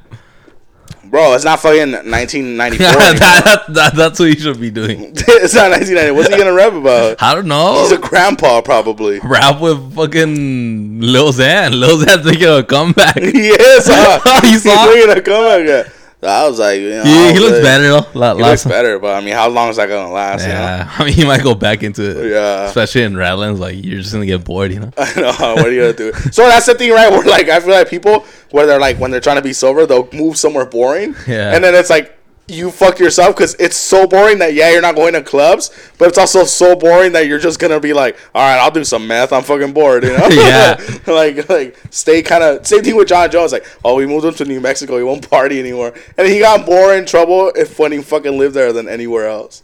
[1.11, 2.87] Bro, it's not fucking 1994.
[2.87, 5.01] that, that, that, that's what he should be doing.
[5.17, 6.11] it's not 1990.
[6.13, 7.17] What's he gonna rap about?
[7.23, 7.83] I don't know.
[7.83, 9.21] He's a grandpa, probably.
[9.21, 11.79] rap with fucking Lil Xan.
[11.79, 13.17] Lil Xan's making a comeback.
[13.17, 14.41] He is, huh?
[14.43, 15.93] You He's making a comeback.
[16.27, 16.43] Yeah.
[16.43, 18.35] I was like, you know, I He, looks like- better though.
[18.37, 20.43] He looks better, but I mean, how long is that gonna last?
[20.43, 20.55] You know?
[20.55, 22.31] Yeah, I mean, he might go back into it.
[22.33, 22.65] Yeah.
[22.67, 23.61] especially in Redlands.
[23.61, 24.93] Like you're just gonna get bored, you know.
[24.99, 25.27] I know.
[25.57, 26.13] What are you gonna do?
[26.33, 27.11] So that's the thing, right?
[27.11, 29.87] Where like I feel like people, where they're like when they're trying to be sober,
[29.87, 31.15] they'll move somewhere boring.
[31.29, 31.55] Yeah.
[31.55, 32.16] And then it's like
[32.49, 36.09] you fuck yourself because it's so boring that yeah you're not going to clubs, but
[36.09, 39.07] it's also so boring that you're just gonna be like, all right, I'll do some
[39.07, 39.33] meth.
[39.33, 40.29] I'm fucking bored, you know?
[40.31, 40.81] Yeah.
[41.07, 43.53] like like stay kind of same thing with Jon Jones.
[43.53, 46.67] Like oh we moved him to New Mexico, he won't party anymore, and he got
[46.67, 49.63] more in trouble if when he fucking lived there than anywhere else.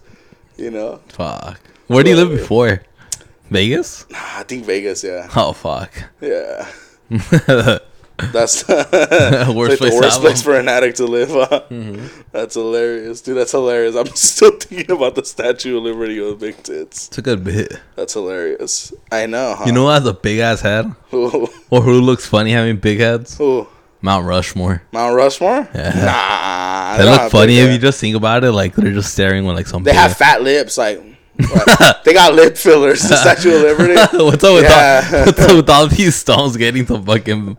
[0.56, 1.00] You know?
[1.08, 1.60] Fuck.
[1.86, 2.82] Where do you live before?
[3.50, 4.06] Vegas?
[4.14, 5.92] I think Vegas, yeah, Oh fuck.
[6.20, 6.68] yeah.
[8.32, 10.20] Worst That's the place worst ever.
[10.20, 11.30] place for an addict to live.
[11.30, 11.62] Huh?
[11.70, 12.06] Mm-hmm.
[12.32, 13.36] That's hilarious, dude.
[13.36, 13.96] That's hilarious.
[13.96, 17.08] I'm still thinking about the Statue of Liberty with big tits.
[17.08, 17.80] It's a good bit.
[17.96, 18.92] That's hilarious.
[19.10, 19.54] I know.
[19.56, 19.64] Huh?
[19.66, 20.86] You know who has a big ass head?
[21.10, 21.48] who?
[21.70, 23.36] Or who looks funny having big heads?
[23.38, 23.66] who?
[24.00, 24.82] Mount Rushmore.
[24.92, 25.68] Mount Rushmore?
[25.74, 25.92] Yeah.
[25.94, 26.96] Nah.
[26.98, 28.50] They look funny if you just think about it.
[28.52, 29.82] Like they're just staring with like some.
[29.84, 31.00] They have fat lips, like.
[31.38, 33.02] Like, they got lip fillers.
[33.02, 33.94] The Statue of Liberty.
[34.24, 35.02] what's up with Yeah.
[35.12, 37.56] all, what's up with all these stones getting some fucking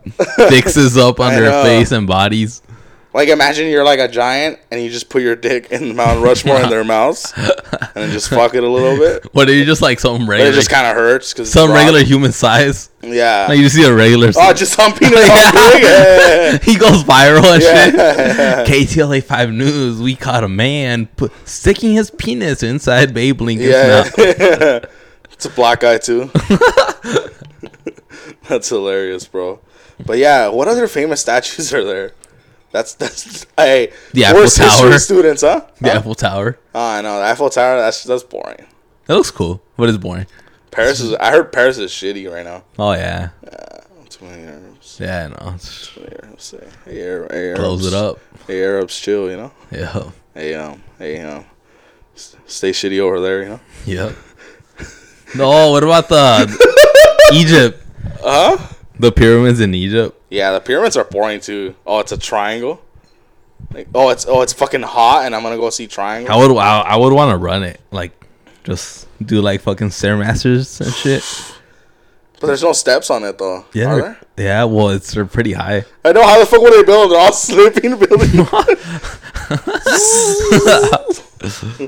[0.48, 1.62] fixes up on I their know.
[1.64, 2.62] face and bodies?
[3.14, 6.60] Like imagine you're like a giant and you just put your dick in Mount Rushmore
[6.60, 7.52] in their mouths and
[7.94, 9.24] then just fuck it a little bit.
[9.32, 11.70] What are you just like some But regular, it just kind of hurts because some
[11.70, 12.90] regular human size?
[13.02, 13.46] Yeah.
[13.48, 14.32] Like you see a regular.
[14.36, 15.80] oh, just humping it all.
[15.80, 16.58] Yeah.
[16.62, 18.64] he goes viral and Yeah.
[18.64, 18.88] shit.
[18.88, 20.00] KTLA Five News.
[20.00, 24.02] We caught a man put, sticking his penis inside Babe Lincoln's Yeah.
[24.02, 24.84] mouth.
[25.30, 26.30] it's a black guy too.
[28.48, 29.60] That's hilarious, bro.
[30.04, 32.12] But yeah, what other famous statues are there?
[32.74, 33.92] That's that's hey.
[34.12, 34.98] The Eiffel Tower.
[34.98, 35.64] students, huh?
[35.80, 35.98] The Huh?
[35.98, 36.58] Eiffel Tower.
[36.74, 37.76] Oh, I know the Eiffel Tower.
[37.80, 38.66] That's that's boring.
[39.06, 40.26] That looks cool, but it's boring.
[40.72, 41.14] Paris is.
[41.14, 42.64] I heard Paris is shitty right now.
[42.76, 43.28] Oh yeah,
[44.08, 44.98] Too many Arabs.
[45.00, 45.28] yeah.
[45.28, 46.42] No, it's, Too many Arabs.
[46.42, 47.60] Say, hey, Arab, hey, Arabs.
[47.60, 48.18] close it up.
[48.48, 49.30] Hey, Arabs, chill.
[49.30, 49.52] You know.
[49.70, 51.44] Yeah, Hey, um, hey, um,
[52.16, 53.42] stay shitty over there.
[53.44, 53.60] You know.
[53.86, 54.16] yep.
[55.36, 56.48] No, what about the
[57.34, 57.80] Egypt?
[58.22, 58.66] Uh huh.
[58.98, 60.20] The pyramids in Egypt.
[60.34, 61.76] Yeah, the pyramids are boring too.
[61.86, 62.82] Oh, it's a triangle.
[63.72, 66.34] Like, oh, it's oh, it's fucking hot, and I'm gonna go see triangle.
[66.34, 67.80] I would, I, I would want to run it.
[67.92, 68.12] Like,
[68.64, 71.22] just do like fucking stairmasters and shit.
[72.40, 73.64] But there's no steps on it though.
[73.72, 74.64] Yeah, yeah.
[74.64, 75.84] Well, it's they're pretty high.
[76.04, 77.12] I know how the fuck would they build?
[77.12, 78.46] They're all slipping building.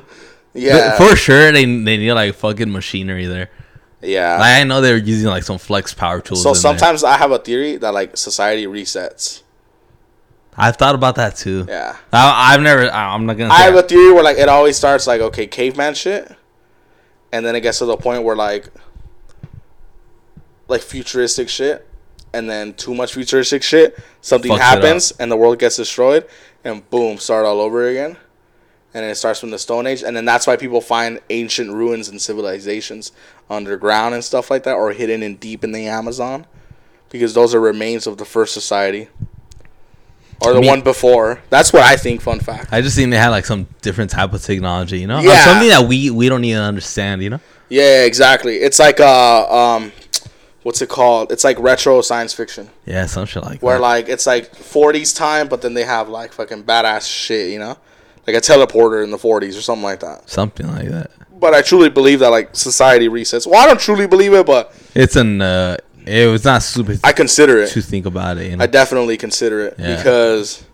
[0.55, 3.51] yeah, For sure, they they need like fucking machinery there.
[4.07, 4.39] Yeah.
[4.39, 6.43] Like, I know they were using like some flex power tools.
[6.43, 6.61] so in there.
[6.61, 9.43] sometimes I have a theory that like society resets.
[10.57, 11.67] I've thought about that too.
[11.69, 12.91] Yeah, I, I've never.
[12.91, 13.53] I- I'm not gonna.
[13.53, 16.35] I Say have a theory where like it always starts like okay, caveman shit,
[17.33, 18.69] and then it gets to the point where like,
[20.69, 21.87] like futuristic shit,
[22.33, 26.27] and then too much futuristic shit, something Fucks happens and the world gets destroyed,
[26.65, 28.17] and boom, start all over again,
[28.97, 31.71] and then it starts from the Stone Age, and then that's why people find ancient
[31.71, 33.13] ruins and civilizations
[33.51, 36.47] underground and stuff like that, or hidden in deep in the Amazon,
[37.11, 39.09] because those are remains of the first society.
[40.41, 41.43] Or the one before.
[41.51, 42.23] That's what I think.
[42.23, 42.73] Fun fact.
[42.73, 45.45] I just think they had like some different type of technology, you know, Yeah.
[45.45, 47.41] something that we we don't even understand, you know.
[47.69, 48.57] Yeah, exactly.
[48.57, 49.93] It's like uh um
[50.63, 51.33] what's it called?
[51.33, 52.71] It's like retro science fiction.
[52.87, 53.63] Yeah, some shit like that.
[53.67, 53.83] Where that.
[53.83, 57.77] like it's like 40s time but then they have like fucking badass shit, you know?
[58.27, 60.29] Like a teleporter in the 40s or something like that.
[60.29, 61.11] something like that.
[61.39, 63.47] But I truly believe that like society resets.
[63.47, 65.41] Well, I don't truly believe it, but It's an.
[65.43, 67.71] Uh, it was not stupid I consider it.
[67.71, 68.51] to think about it.
[68.51, 68.63] You know?
[68.65, 69.97] I definitely consider it Yeah.
[69.97, 70.65] because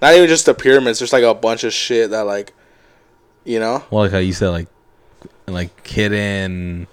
[0.00, 2.52] not even just the pyramids, there's like a bunch of shit that like
[3.44, 3.84] you know?
[3.90, 4.68] well, like how you said, like
[5.46, 6.86] like hidden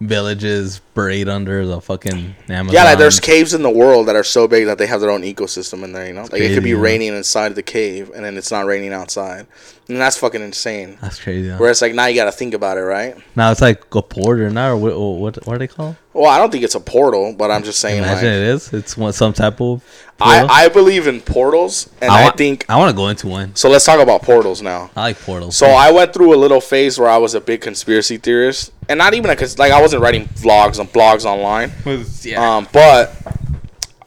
[0.00, 2.74] villages buried under the fucking Amazon.
[2.74, 5.10] Yeah, like there's caves in the world that are so big that they have their
[5.10, 6.06] own ecosystem in there.
[6.06, 6.80] You know, like it could be yeah.
[6.80, 9.46] raining inside the cave, and then it's not raining outside,
[9.88, 10.98] and that's fucking insane.
[11.00, 11.50] That's crazy.
[11.50, 11.58] Huh?
[11.58, 13.16] Where it's like now you got to think about it, right?
[13.34, 14.98] Now it's like a porter now, or what?
[14.98, 15.96] What, what are they called?
[16.14, 17.98] Well, I don't think it's a portal, but I'm just saying.
[17.98, 18.72] Imagine Like, it is.
[18.72, 19.84] It's one some type of.
[20.20, 20.56] I portal.
[20.56, 23.54] I believe in portals, and I, wa- think I want to go into one.
[23.54, 23.68] so.
[23.68, 24.90] Let's talk about portals now.
[24.96, 25.56] I like portals.
[25.56, 28.98] So I went through a little phase where I was a big conspiracy theorist, and
[28.98, 31.72] not even because like I wasn't writing vlogs and blogs online.
[32.22, 32.56] yeah.
[32.56, 33.14] Um, but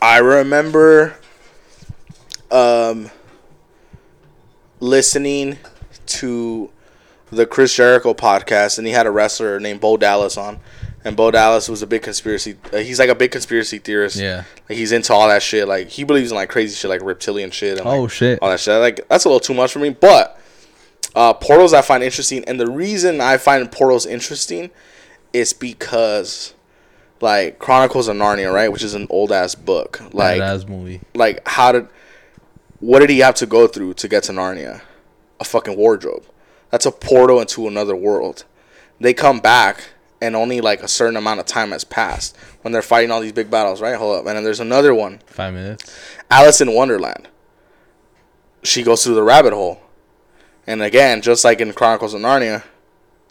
[0.01, 1.15] I remember
[2.49, 3.09] um,
[4.79, 5.59] listening
[6.07, 6.69] to
[7.29, 10.59] the Chris Jericho podcast, and he had a wrestler named Bo Dallas on.
[11.03, 12.57] And Bo Dallas was a big conspiracy.
[12.71, 14.17] Uh, he's like a big conspiracy theorist.
[14.17, 14.43] Yeah.
[14.69, 15.67] like he's into all that shit.
[15.67, 17.77] Like he believes in like crazy shit, like reptilian shit.
[17.77, 18.37] And, like, Oh, shit.
[18.41, 18.79] all that shit.
[18.79, 19.89] Like that's a little too much for me.
[19.89, 20.39] But
[21.15, 24.69] uh, portals I find interesting, and the reason I find portals interesting
[25.33, 26.53] is because
[27.19, 30.01] like Chronicles of Narnia, right, which is an old ass book.
[30.13, 31.01] Like Badass movie.
[31.15, 31.87] like how did
[32.79, 34.81] what did he have to go through to get to Narnia?
[35.39, 36.25] A fucking wardrobe.
[36.69, 38.45] That's a portal into another world.
[38.99, 39.83] They come back
[40.21, 43.31] and only like a certain amount of time has passed when they're fighting all these
[43.31, 43.95] big battles, right?
[43.95, 44.27] Hold up.
[44.27, 45.19] And then there's another one.
[45.25, 45.93] Five minutes.
[46.29, 47.27] Alice in Wonderland.
[48.63, 49.81] She goes through the rabbit hole.
[50.67, 52.63] And again, just like in Chronicles of Narnia,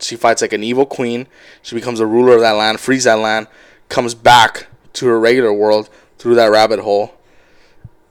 [0.01, 1.29] she fights like an evil queen.
[1.63, 3.47] She becomes a ruler of that land, frees that land,
[3.89, 7.15] comes back to her regular world through that rabbit hole.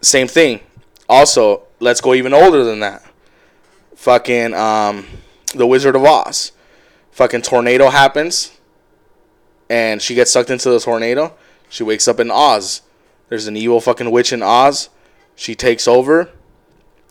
[0.02, 0.62] Same thing.
[1.10, 3.04] Also, let's go even older than that.
[3.96, 5.06] Fucking um,
[5.54, 6.54] the Wizard of Oz.
[7.12, 8.58] Fucking tornado happens,
[9.70, 11.34] and she gets sucked into the tornado.
[11.70, 12.82] She wakes up in Oz.
[13.30, 14.90] There's an evil fucking witch in Oz.
[15.36, 16.32] She takes over,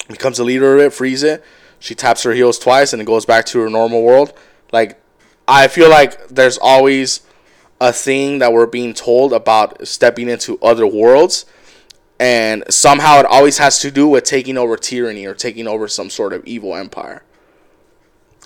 [0.08, 1.44] becomes the leader of it, frees it.
[1.78, 4.32] She taps her heels twice, and it goes back to her normal world.
[4.72, 5.00] Like,
[5.46, 7.20] I feel like there's always
[7.80, 11.46] a thing that we're being told about stepping into other worlds
[12.20, 16.10] and somehow it always has to do with taking over tyranny or taking over some
[16.10, 17.22] sort of evil empire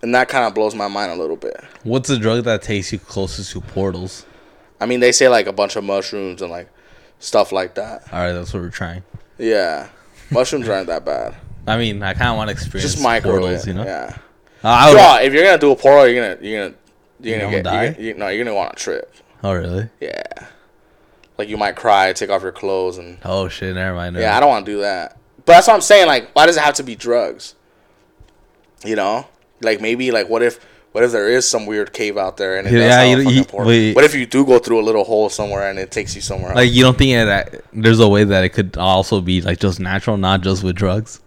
[0.03, 2.93] and that kind of blows my mind a little bit What's the drug that takes
[2.93, 4.27] you closest to portals?
[4.81, 6.69] i mean they say like a bunch of mushrooms and like
[7.19, 9.03] stuff like that All right, that's what we're trying.
[9.39, 9.89] yeah
[10.31, 11.35] mushrooms aren't that bad
[11.65, 13.85] I mean, I kind of want to experience just micro portals, it, you know.
[13.85, 14.17] yeah
[14.65, 16.75] Uh, would, Bro, if you're gonna do a portal you're gonna you're gonna
[17.21, 17.83] you're You gonna, gonna get die?
[17.85, 19.89] You're, gonna- you, no you're gonna want a trip oh really?
[20.01, 20.23] yeah
[21.39, 24.17] like you might cry take off your clothes and Oh shit, never mind.
[24.17, 25.17] Yeah, I don't want to do that.
[25.45, 26.07] But that's what I'm saying.
[26.07, 27.55] Like, why does it have to be drugs?
[28.85, 29.27] You know,
[29.63, 30.59] like maybe like what if
[30.93, 33.59] what if there is some weird cave out there and it does Yeah, you- fucking
[33.61, 33.95] you- wait.
[33.95, 36.55] What if you do go through a little hole somewhere and it takes you somewhere?
[36.55, 36.75] Like else?
[36.77, 40.17] you don't think that there's a way that it could also be like just natural,
[40.19, 41.21] not just with drugs.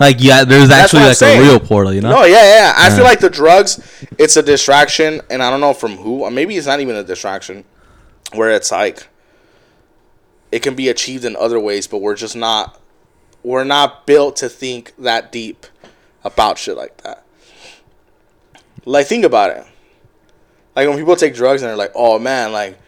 [0.00, 1.40] Like yeah, there's That's actually like saying.
[1.40, 2.10] a real portal, you know?
[2.10, 2.72] No, yeah, yeah.
[2.76, 2.96] I Yeah.
[2.96, 3.78] feel like the drugs,
[4.18, 6.20] it's a distraction, and I don't know from who.
[6.22, 7.64] Or maybe it's not even a distraction,
[8.32, 9.06] where it's like
[10.50, 12.80] it can be achieved in other ways, but we're just not
[13.44, 15.66] we're not built to think that deep
[16.24, 17.24] about shit like that.
[18.84, 19.66] Like think about it.
[20.74, 22.78] Like when people take drugs and they're like, "Oh man, like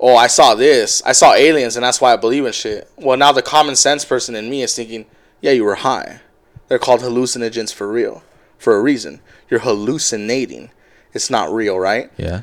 [0.00, 1.02] oh, I saw this.
[1.04, 4.04] I saw aliens and that's why I believe in shit." Well, now the common sense
[4.04, 5.06] person in me is thinking,
[5.40, 6.20] "Yeah, you were high."
[6.68, 8.22] They're called hallucinogens for real,
[8.58, 9.20] for a reason.
[9.50, 10.70] You're hallucinating.
[11.12, 12.10] It's not real, right?
[12.16, 12.40] Yeah.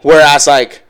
[0.00, 0.82] Whereas, like,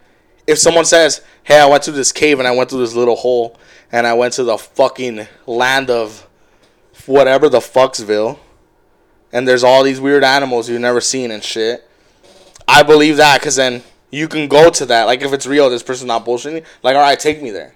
[0.46, 3.16] if someone says, "Hey, I went to this cave and I went through this little
[3.16, 3.58] hole
[3.90, 6.28] and I went to the fucking land of
[7.06, 8.38] whatever the fucksville,
[9.32, 11.88] and there's all these weird animals you've never seen and shit,"
[12.68, 15.04] I believe that because then you can go to that.
[15.04, 16.64] Like, if it's real, this person's not bullshitting.
[16.82, 17.74] Like, all right, take me there.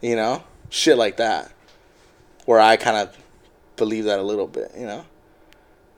[0.00, 1.50] You know, shit like that.
[2.46, 3.16] Where I kind of
[3.76, 4.72] believe that a little bit.
[4.76, 5.04] You know.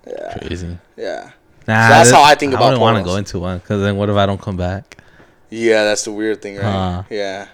[0.07, 0.39] Yeah.
[0.39, 0.79] Crazy.
[0.97, 1.31] Yeah.
[1.67, 2.67] Nah, that's that- how I think about it.
[2.67, 5.03] I don't want to go into one because then what if I don't come back?
[5.51, 6.65] Yeah, that's the weird thing, right?
[6.65, 7.03] Huh.
[7.11, 7.49] Yeah.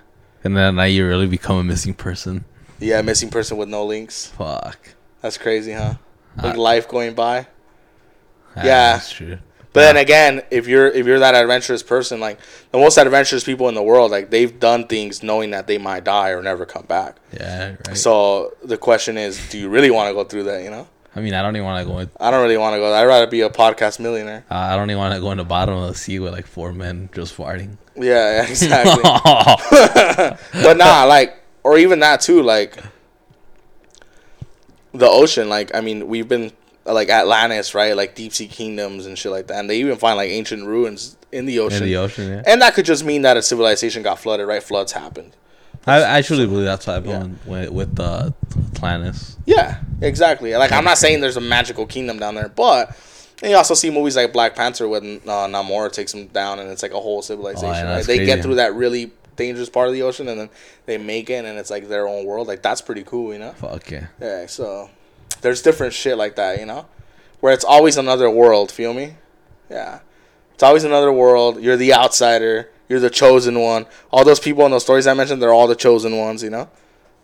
[0.44, 2.44] And then now you really become a missing person.
[2.81, 4.27] Yeah, missing person with no links.
[4.27, 4.79] Fuck.
[5.20, 5.94] That's crazy, huh?
[6.37, 7.47] Like Uh, life going by.
[8.57, 8.92] Ah, Yeah.
[8.95, 9.38] that's true.
[9.75, 12.38] But then again, if you're if you're that adventurous person, like
[12.73, 16.05] the most adventurous people in the world, like they've done things knowing that they might
[16.05, 17.16] die or never come back.
[17.33, 17.97] Yeah, right.
[17.97, 20.62] So the question is, do you really want to go through that?
[20.62, 21.99] You know, I mean, I don't even want to go.
[22.01, 22.92] In, I don't really want to go.
[22.92, 24.45] I'd rather be a podcast millionaire.
[24.51, 26.47] uh, I don't even want to go in the bottom of the sea with like
[26.47, 27.79] four men just farting.
[27.97, 29.03] Yeah, yeah exactly.
[30.62, 32.77] but nah, like, or even that too, like
[34.92, 35.48] the ocean.
[35.48, 36.52] Like, I mean, we've been
[36.85, 37.96] like Atlantis, right?
[37.96, 41.16] Like deep sea kingdoms and shit like that, and they even find like ancient ruins
[41.31, 41.83] in the ocean.
[41.83, 42.42] in the ocean, yeah.
[42.46, 44.62] And that could just mean that a civilization got flooded, right?
[44.62, 45.35] Floods happened.
[45.87, 47.12] I actually believe that's what Yeah.
[47.14, 48.31] happened with with uh,
[48.76, 49.37] Atlantis.
[49.46, 50.55] Yeah, exactly.
[50.55, 52.96] Like, I'm not saying there's a magical kingdom down there, but
[53.42, 56.83] you also see movies like Black Panther when uh, Namor takes them down, and it's
[56.83, 57.68] like a whole civilization.
[57.70, 58.05] Oh, yeah, right?
[58.07, 58.26] They crazy.
[58.26, 60.51] get through that really dangerous part of the ocean, and then
[60.87, 62.49] they make it, and it's like their own world.
[62.49, 63.53] Like, that's pretty cool, you know?
[63.53, 64.07] Fuck yeah.
[64.21, 64.90] Yeah, so
[65.40, 66.87] there's different shit like that, you know,
[67.40, 68.71] where it's always another world.
[68.71, 69.16] Feel me?
[69.71, 70.01] Yeah,
[70.55, 71.62] it's always another world.
[71.62, 72.71] You're the outsider.
[72.88, 73.87] You're the chosen one.
[74.11, 76.42] All those people in those stories I mentioned, they're all the chosen ones.
[76.42, 76.68] You know,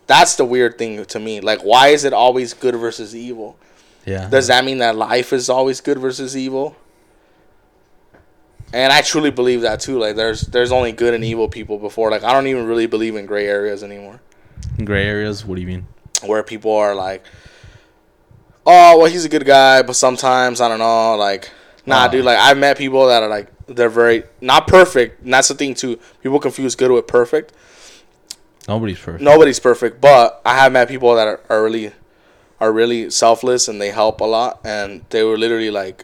[0.07, 1.41] that's the weird thing to me.
[1.41, 3.55] Like, why is it always good versus evil?
[4.03, 4.27] Yeah.
[4.29, 6.75] Does that mean that life is always good versus evil?
[8.71, 9.97] And I truly believe that too.
[9.99, 12.11] Like, there's there's only good and evil people before.
[12.11, 14.21] Like, I don't even really believe in gray areas anymore
[14.83, 15.45] gray areas?
[15.45, 15.85] What do you mean?
[16.25, 17.23] where people are like,
[18.65, 21.49] oh, well, he's a good guy, but sometimes I don't know, like,
[21.85, 22.11] nah, Oh.
[22.11, 22.25] dude.
[22.25, 22.35] Uh-huh.
[22.35, 25.23] Like, I've met people that are like, they're very not perfect.
[25.23, 25.97] And that's the thing too.
[26.21, 27.53] People confuse good with perfect.
[28.67, 29.23] Nobody's perfect.
[29.23, 31.91] Nobody's perfect, but I have met people that are, are really,
[32.59, 34.59] are really selfless and they help a lot.
[34.65, 36.03] And they were literally like,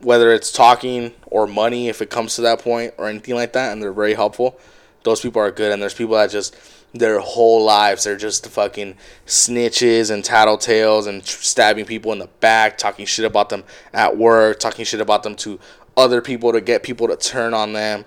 [0.00, 3.72] whether it's talking or money, if it comes to that point or anything like that,
[3.72, 4.58] and they're very helpful.
[5.02, 6.54] Those people are good, and there's people that just
[6.92, 12.76] their whole lives they're just fucking snitches and tattletales and stabbing people in the back,
[12.76, 15.58] talking shit about them at work, talking shit about them to
[15.96, 18.04] other people to get people to turn on them.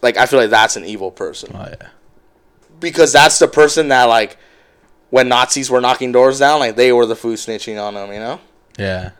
[0.00, 1.88] Like I feel like that's an evil person Oh yeah.
[2.78, 4.36] because that's the person that like
[5.10, 8.20] when Nazis were knocking doors down, like they were the food snitching on them, you
[8.20, 8.40] know.
[8.78, 9.10] Yeah.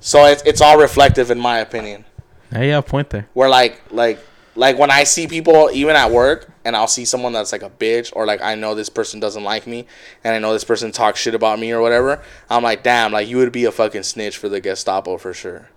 [0.00, 2.04] So it's it's all reflective in my opinion.
[2.50, 3.28] Hey, yeah, point there.
[3.34, 4.18] Where like like
[4.56, 7.70] like when I see people even at work and I'll see someone that's like a
[7.70, 9.86] bitch or like I know this person doesn't like me
[10.24, 13.28] and I know this person talks shit about me or whatever, I'm like, damn, like
[13.28, 15.68] you would be a fucking snitch for the Gestapo for sure.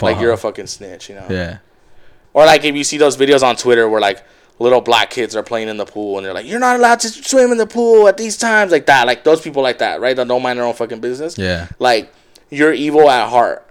[0.00, 1.26] Like you're a fucking snitch, you know.
[1.28, 1.58] Yeah.
[2.32, 4.24] Or like if you see those videos on Twitter where like
[4.58, 7.08] little black kids are playing in the pool and they're like, You're not allowed to
[7.08, 9.06] swim in the pool at these times like that.
[9.06, 10.16] Like those people like that, right?
[10.16, 11.36] That don't mind their own fucking business.
[11.36, 11.68] Yeah.
[11.78, 12.12] Like
[12.52, 13.66] you're evil at heart.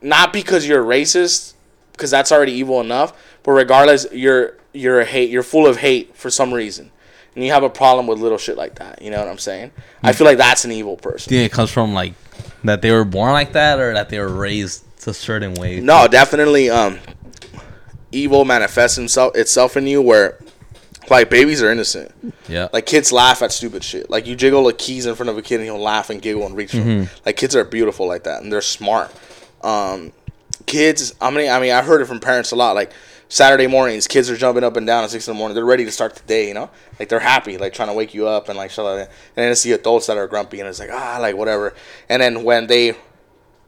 [0.00, 1.54] Not because you're racist,
[1.92, 3.12] because that's already evil enough,
[3.42, 6.90] but regardless, you're you're a hate you're full of hate for some reason.
[7.34, 9.02] And you have a problem with little shit like that.
[9.02, 9.72] You know what I'm saying?
[10.02, 11.28] I feel like that's an evil person.
[11.28, 12.14] Do you think it comes from like
[12.64, 15.80] that they were born like that or that they were raised a certain way?
[15.80, 16.70] No, definitely.
[16.70, 16.98] Um,
[18.12, 20.38] evil manifests himself itself in you where,
[21.10, 22.12] like, babies are innocent.
[22.48, 22.68] Yeah.
[22.72, 24.10] Like kids laugh at stupid shit.
[24.10, 26.46] Like you jiggle the keys in front of a kid and he'll laugh and giggle
[26.46, 27.08] and reach for them.
[27.26, 29.12] Like kids are beautiful like that and they're smart.
[29.62, 30.12] Um,
[30.66, 32.74] kids, I mean, I mean, I've heard it from parents a lot.
[32.74, 32.92] Like
[33.28, 35.54] Saturday mornings, kids are jumping up and down at six in the morning.
[35.54, 36.48] They're ready to start the day.
[36.48, 38.98] You know, like they're happy, like trying to wake you up and like shut up.
[38.98, 41.74] And then it's the adults that are grumpy and it's like ah, like whatever.
[42.08, 42.94] And then when they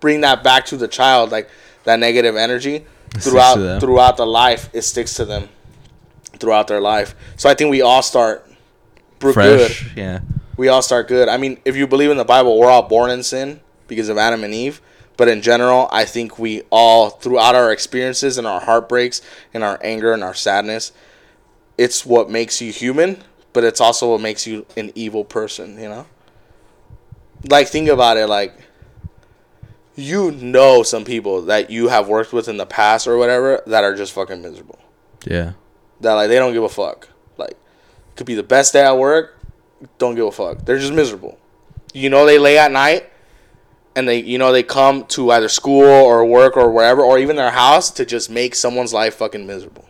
[0.00, 1.48] bring that back to the child, like
[1.84, 2.84] that negative energy
[3.18, 5.48] throughout throughout the life, it sticks to them
[6.42, 7.14] throughout their life.
[7.36, 8.46] So I think we all start
[9.18, 9.70] br- good.
[9.70, 9.96] Fresh.
[9.96, 10.20] Yeah.
[10.58, 11.28] We all start good.
[11.30, 14.18] I mean, if you believe in the Bible, we're all born in sin because of
[14.18, 14.82] Adam and Eve.
[15.16, 19.22] But in general, I think we all, throughout our experiences and our heartbreaks
[19.54, 20.92] and our anger and our sadness,
[21.78, 25.88] it's what makes you human, but it's also what makes you an evil person, you
[25.88, 26.06] know?
[27.48, 28.26] Like, think about it.
[28.26, 28.54] Like,
[29.94, 33.84] you know some people that you have worked with in the past or whatever that
[33.84, 34.78] are just fucking miserable
[35.26, 35.52] Yeah.
[36.02, 37.08] That like they don't give a fuck.
[37.36, 37.56] Like
[38.16, 39.38] could be the best day at work,
[39.98, 40.64] don't give a fuck.
[40.64, 41.38] They're just miserable.
[41.94, 43.10] You know they lay at night
[43.94, 47.36] and they you know they come to either school or work or wherever or even
[47.36, 49.86] their house to just make someone's life fucking miserable.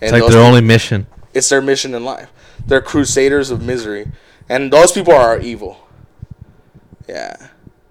[0.00, 1.06] It's like their peop- only mission.
[1.34, 2.30] it's their mission in life.
[2.66, 4.10] They're crusaders of misery.
[4.48, 5.78] And those people are evil.
[7.08, 7.36] Yeah.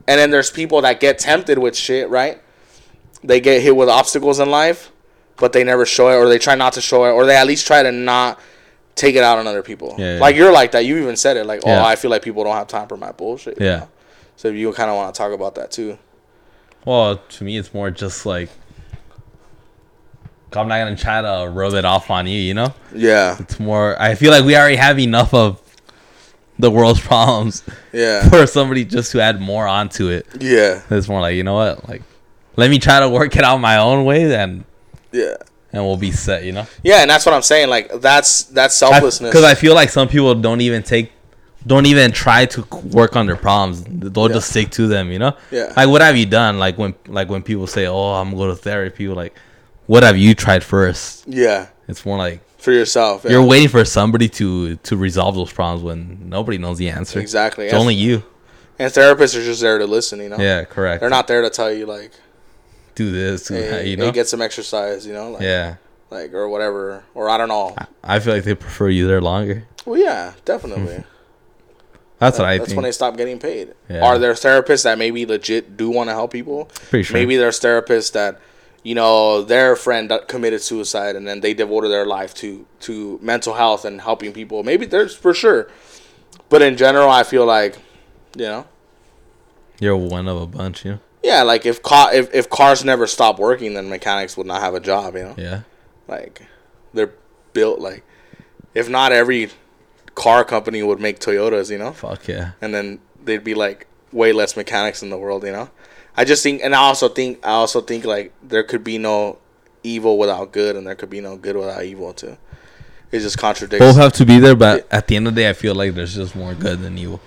[0.08, 2.41] And then there's people that get tempted with shit, right?
[3.23, 4.91] They get hit with obstacles in life,
[5.38, 7.47] but they never show it or they try not to show it or they at
[7.47, 8.39] least try to not
[8.95, 9.95] take it out on other people.
[9.97, 10.19] Yeah, yeah.
[10.19, 10.86] Like you're like that.
[10.86, 11.86] You even said it like, "Oh, Yeah.
[11.86, 13.86] I feel like people don't have time for my bullshit." Yeah.
[14.36, 15.97] So you kind of want to talk about that too.
[16.86, 18.50] Well, to me, it's more just like
[20.54, 22.39] I'm not gonna try to rub it off on you.
[22.39, 23.36] You know, Yeah.
[23.39, 24.02] it's more.
[24.02, 25.62] I feel like we already have enough of
[26.58, 28.28] the world's problems Yeah.
[28.30, 30.26] for somebody just to add more onto it.
[30.39, 30.82] Yeah.
[30.89, 32.02] It's more like you know what, like
[32.56, 34.63] let me try to work it out my own way, then
[35.12, 35.36] Yeah.
[35.74, 36.43] and we'll be set.
[36.43, 37.70] You know, Yeah, and that's what I'm saying.
[37.70, 39.30] Like that's that's selflessness.
[39.32, 41.12] because I, feel like some people don't even take.
[41.65, 42.62] Don't even try to
[42.93, 43.84] work on their problems.
[43.84, 44.36] They'll Yeah.
[44.36, 45.36] just stick to them, you know.
[45.52, 45.74] Yeah.
[45.76, 46.60] Like, what have you done?
[46.60, 49.36] Like when, like when people say, "Oh, I'm going to go to therapy," like,
[49.86, 51.26] what have you tried first?
[51.28, 51.67] yeah.
[51.89, 53.24] It's more like For yourself.
[53.26, 53.32] Yeah.
[53.32, 57.20] you're waiting for somebody to to resolve those problems when nobody knows the answer.
[57.20, 57.65] Exactly.
[57.65, 58.24] It's And- only you.
[58.80, 60.38] And therapists are just there to listen, you know.
[60.38, 61.02] Yeah, correct.
[61.02, 62.12] They're not there to tell you like,
[62.97, 64.12] do this, hey, that, you know.
[64.12, 65.75] get some exercise, you know, like, yeah,
[66.10, 67.75] like or whatever, or I don't know.
[68.03, 69.65] I feel like they prefer you there longer.
[69.86, 71.03] Well, yeah, definitely.
[72.19, 72.77] That's what I That's think.
[72.77, 73.75] when they stop getting paid.
[73.88, 74.03] Yeah.
[74.03, 76.65] Are there therapists that maybe legit do want to help people?
[76.89, 77.13] Pretty sure.
[77.13, 78.39] Maybe there's therapists that,
[78.81, 83.19] you know, their friend that committed suicide and then they devoted their life to to
[83.21, 84.63] mental health and helping people.
[84.63, 85.69] Maybe there's for sure,
[86.49, 87.77] but in general, I feel like,
[88.36, 88.65] you know,
[89.79, 90.99] You're one of a bunch, you know.
[91.28, 94.74] Yeah, like if car if, if cars never stop working, then mechanics would not have
[94.74, 95.16] a job.
[95.16, 95.36] You know.
[95.38, 95.62] Yeah,
[96.08, 96.42] like
[96.94, 97.13] they're
[97.52, 98.06] built like
[98.74, 99.50] if not every
[100.16, 102.52] car company would make Toyotas, you know, fuck yeah.
[102.62, 105.70] and then they'd be like way less mechanics in the world, you know.
[106.16, 109.38] I just think, and I also think, I also think like there could be no
[109.84, 112.38] evil without good, and there could be no good without evil too.
[113.12, 113.86] It just contradicts.
[113.86, 115.94] Both have to be there, but at the end of the day, I feel like
[115.94, 117.20] there's just more good than evil.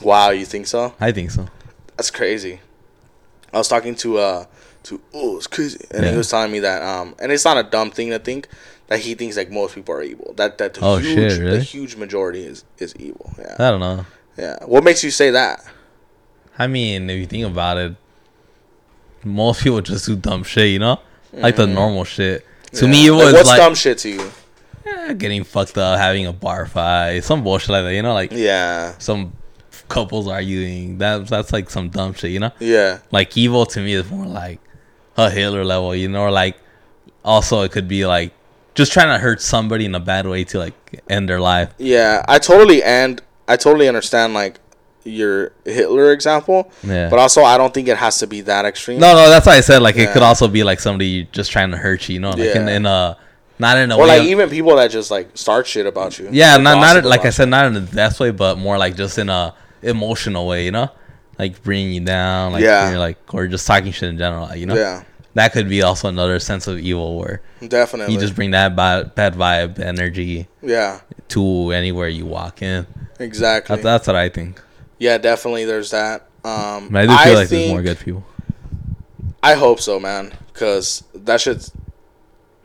[0.00, 0.94] wow, you think so?
[1.00, 1.48] I think so.
[1.96, 2.60] That's crazy.
[3.52, 4.44] I was talking to uh
[4.84, 6.12] to oh it's crazy, and Yeah.
[6.12, 8.48] he was telling me that um and it's not a dumb thing to think
[8.88, 10.32] that he thinks like most people are evil.
[10.36, 13.32] That that the Oh, huge shit, the huge majority is is evil.
[13.38, 13.56] Yeah.
[13.58, 14.06] I don't know.
[14.36, 14.56] Yeah.
[14.64, 15.64] What makes you say that?
[16.58, 17.94] I mean, if you think about it,
[19.24, 21.00] most people just do dumb shit, you know,
[21.32, 22.46] like the normal shit.
[22.74, 23.16] To me, it Mm-hmm.
[23.16, 24.30] Like, was what's like dumb shit to you?
[24.86, 28.32] eh, getting fucked up, having a bar fight, some bullshit like that, you know, like
[28.32, 28.94] Yeah.
[28.98, 29.32] some
[29.90, 30.96] couples arguing.
[30.98, 32.52] That that's like some dumb shit, you know.
[32.58, 33.00] Yeah.
[33.10, 34.60] Like evil to me is more like
[35.18, 36.56] a Hitler level, you know, or like
[37.24, 38.32] also it could be like
[38.74, 41.74] just trying to hurt somebody in a bad way to like end their life.
[41.76, 42.24] Yeah.
[42.26, 44.58] I totally and I totally understand like
[45.04, 46.70] your Hitler example.
[46.82, 47.08] Yeah.
[47.10, 49.00] But also, I don't think it has to be that extreme.
[49.00, 51.70] No, no, that's why I said like it could also be like somebody just trying
[51.72, 52.76] to hurt you, you know, like in, Yeah.
[52.76, 53.16] in a
[53.58, 54.06] not in a Or way.
[54.08, 56.28] like of- even people that just like start shit about you.
[56.30, 58.94] yeah, Or not not like I said, not in a death way, but more like
[58.96, 60.90] just in a emotional way, you know,
[61.38, 62.90] like bringing you down, like Yeah.
[62.90, 64.74] you're like or just talking shit in general, you know.
[64.74, 65.02] Yeah,
[65.34, 68.14] That could be also another sense of evil where definitely.
[68.14, 72.86] you just bring that bad, bad vibe energy yeah, to anywhere you walk in.
[73.18, 73.76] exactly.
[73.76, 74.60] That, that's what I think.
[74.98, 75.64] yeah, definitely.
[75.64, 76.26] There's that.
[76.44, 78.24] Um, But I do feel like think, there's more good people.
[79.42, 80.32] I hope so, man.
[80.52, 81.64] Because that should.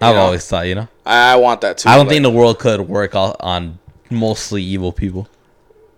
[0.02, 0.88] I've know, always thought, you know.
[1.06, 1.88] I, I want that too.
[1.90, 5.28] I don't like, think the world could work on mostly evil people.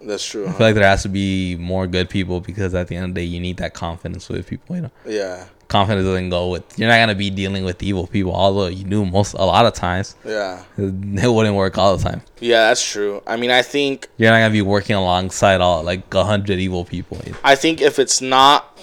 [0.02, 0.46] That's true.
[0.46, 0.58] I huh?
[0.58, 3.22] feel like there has to be more good people because at the end of the
[3.22, 4.76] day, you need that confidence with people.
[4.76, 6.64] You know, Yeah, confidence doesn't go with.
[6.80, 9.74] You're not gonna be dealing with evil people, although you do most a lot of
[9.74, 10.16] times.
[10.26, 12.22] yeah, It wouldn't work all the time.
[12.40, 12.68] yeah.
[12.70, 13.22] That's true.
[13.28, 16.86] I mean, I think You're not gonna be working alongside all like a hundred evil
[16.86, 17.20] people.
[17.26, 17.38] you know?
[17.44, 18.80] I think if it's not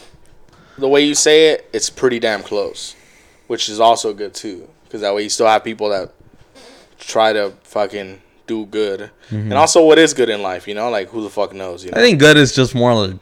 [0.77, 2.97] the way you say it, it's pretty damn close,
[3.47, 4.69] which is also good too.
[4.85, 6.13] Because that way you still have people that
[6.99, 9.37] try to fucking do good, mm-hmm.
[9.37, 10.69] and also what is good in life.
[10.69, 11.85] You know, like who the fuck knows?
[11.85, 13.19] You know, I think good is just more like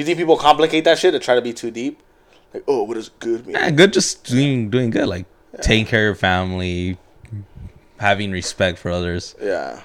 [0.00, 2.02] you think people complicate that shit to try to be too deep?
[2.52, 3.54] Like, oh, what does good mean?
[3.54, 5.26] yeah, good, just doing doing good, like
[5.60, 6.98] taking care of your family,
[7.98, 9.36] having respect for others.
[9.40, 9.82] Yeah.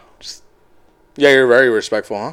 [1.17, 2.27] Yeah, you're very respectful, huh?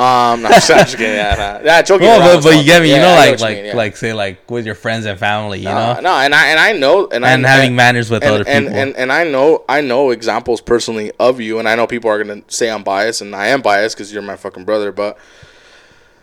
[0.00, 1.14] Um, no, I'm just, I'm just kidding.
[1.14, 1.64] Yeah, nah.
[1.64, 2.06] yeah, joking.
[2.06, 2.90] No, around but, but you get me.
[2.90, 3.76] You Yeah, know, I like what you like mean, yeah.
[3.76, 5.60] like say like with your friends and family.
[5.60, 8.22] You Uh, know, no, and I and I know, and, and I, having manners with
[8.22, 8.78] and, other and, people.
[8.80, 12.22] and and I know I know examples personally of you, and I know people are
[12.22, 14.92] gonna say I'm biased, and I am biased because you're my fucking brother.
[14.92, 15.18] But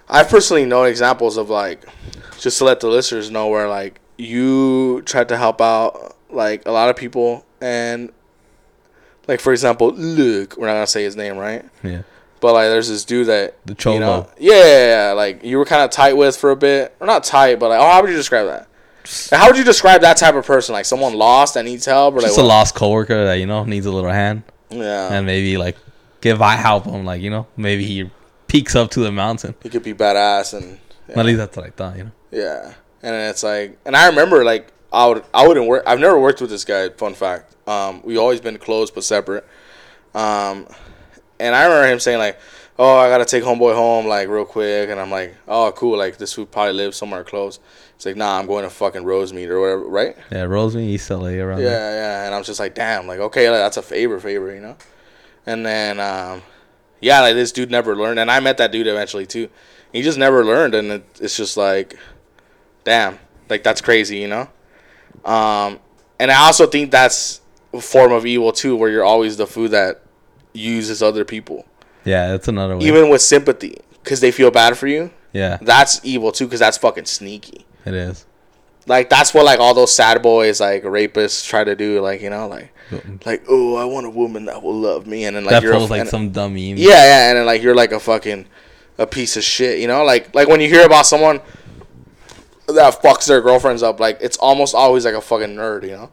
[0.10, 1.84] I personally know examples of like,
[2.40, 6.72] just to let the listeners know where like you tried to help out like a
[6.72, 8.12] lot of people, and
[9.28, 10.56] like for example, Luke.
[10.58, 11.66] We're not gonna say his name, right?
[11.84, 12.02] yeah.
[12.42, 14.32] But like, there's this dude that The you know, Cholo.
[14.38, 17.24] yeah, yeah, yeah, like you were kind of tight with for a bit, or not
[17.24, 18.68] tight, but like, oh, how would you describe that?
[19.32, 20.74] Like, how would you describe that type of person?
[20.74, 22.48] Like someone lost that needs help, or like, just a what?
[22.50, 25.78] lost coworker that you know needs a little hand, yeah, and maybe like
[26.22, 28.12] give I help him, like you know maybe he
[28.48, 29.56] peaks up to the mountain.
[29.64, 30.78] he could be badass, and
[31.10, 32.12] yeah, At least that's what I thought, you know.
[32.32, 32.74] yeah.
[33.02, 35.84] and it's like, and I remember like I would, I wouldn't work.
[35.86, 36.90] I've never worked with this guy.
[36.90, 39.46] Fun fact, um, we always been close but separate.
[40.14, 40.68] Um,
[41.40, 42.40] and I remember him saying like,
[42.80, 45.98] "Oh, I gotta take homeboy home like real quick," and I'm like, "Oh, cool.
[45.98, 47.60] Like this food probably lives somewhere close."
[47.96, 51.40] It's like, "Nah, I'm going to fucking Rosemead or whatever, right?" Yeah, Rosemead, East LA
[51.42, 51.96] around Yeah, there.
[51.96, 52.26] yeah.
[52.28, 54.78] And I was just like, "Damn, like okay, like, that's a favor, favor, you know."
[55.46, 56.42] And then, um,
[57.02, 59.50] yeah, like this dude never learned, and I met that dude eventually too.
[59.92, 61.98] He just never learned, and it, it's just like,
[62.86, 63.20] damn,
[63.50, 64.48] like that's crazy, you know.
[65.24, 65.80] Um,
[66.20, 67.42] and I also think that's
[67.74, 70.02] a form of evil too, where you're always the food that
[70.54, 71.66] uses other people,
[72.06, 72.86] Yeah, that's another way.
[72.86, 75.12] even with sympathy, because they feel bad for you.
[75.34, 77.66] yeah, That's evil too, because that's fucking sneaky.
[77.86, 78.26] it is.
[78.88, 82.02] Like that's what like all those sad boys, like rapists, try to do.
[82.02, 82.72] Like you know, like
[83.26, 85.74] like oh, I want a woman that will love me, and then like that you're
[85.74, 86.78] a, like and- some dumb meme.
[86.78, 88.46] yeah, yeah, and then like you're like a fucking
[89.00, 90.04] a piece of shit, you know?
[90.06, 91.42] Like like when you hear about someone
[92.68, 96.12] that fucks their girlfriends up, like it's almost always like a fucking nerd, you know?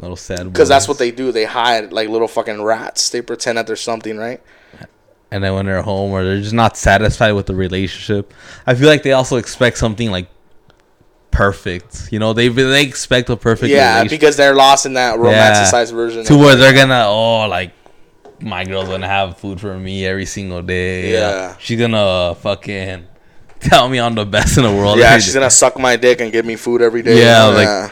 [0.00, 0.52] little sad.
[0.52, 1.32] Because that's what they do.
[1.32, 3.10] They hide like little fucking rats.
[3.10, 4.42] They pretend that there's something, right?
[5.30, 8.32] And then when they're home or they're just not satisfied with the relationship,
[8.66, 10.28] I feel like they also expect something like
[11.30, 12.08] perfect.
[12.12, 15.92] You know, they they expect a perfect yeah, relationship because they're lost in that romanticized
[15.92, 16.24] version.
[16.24, 17.72] to where they're gonna oh like
[18.40, 21.12] my girl's gonna have food for me every single day.
[21.12, 21.56] Yeah.
[21.58, 23.06] she's gonna fucking
[23.64, 24.98] tell me I'm the best in the world.
[24.98, 27.20] yeah, she's gonna suck my dick and give me food every day.
[27.20, 27.90] Yeah, like- yeah,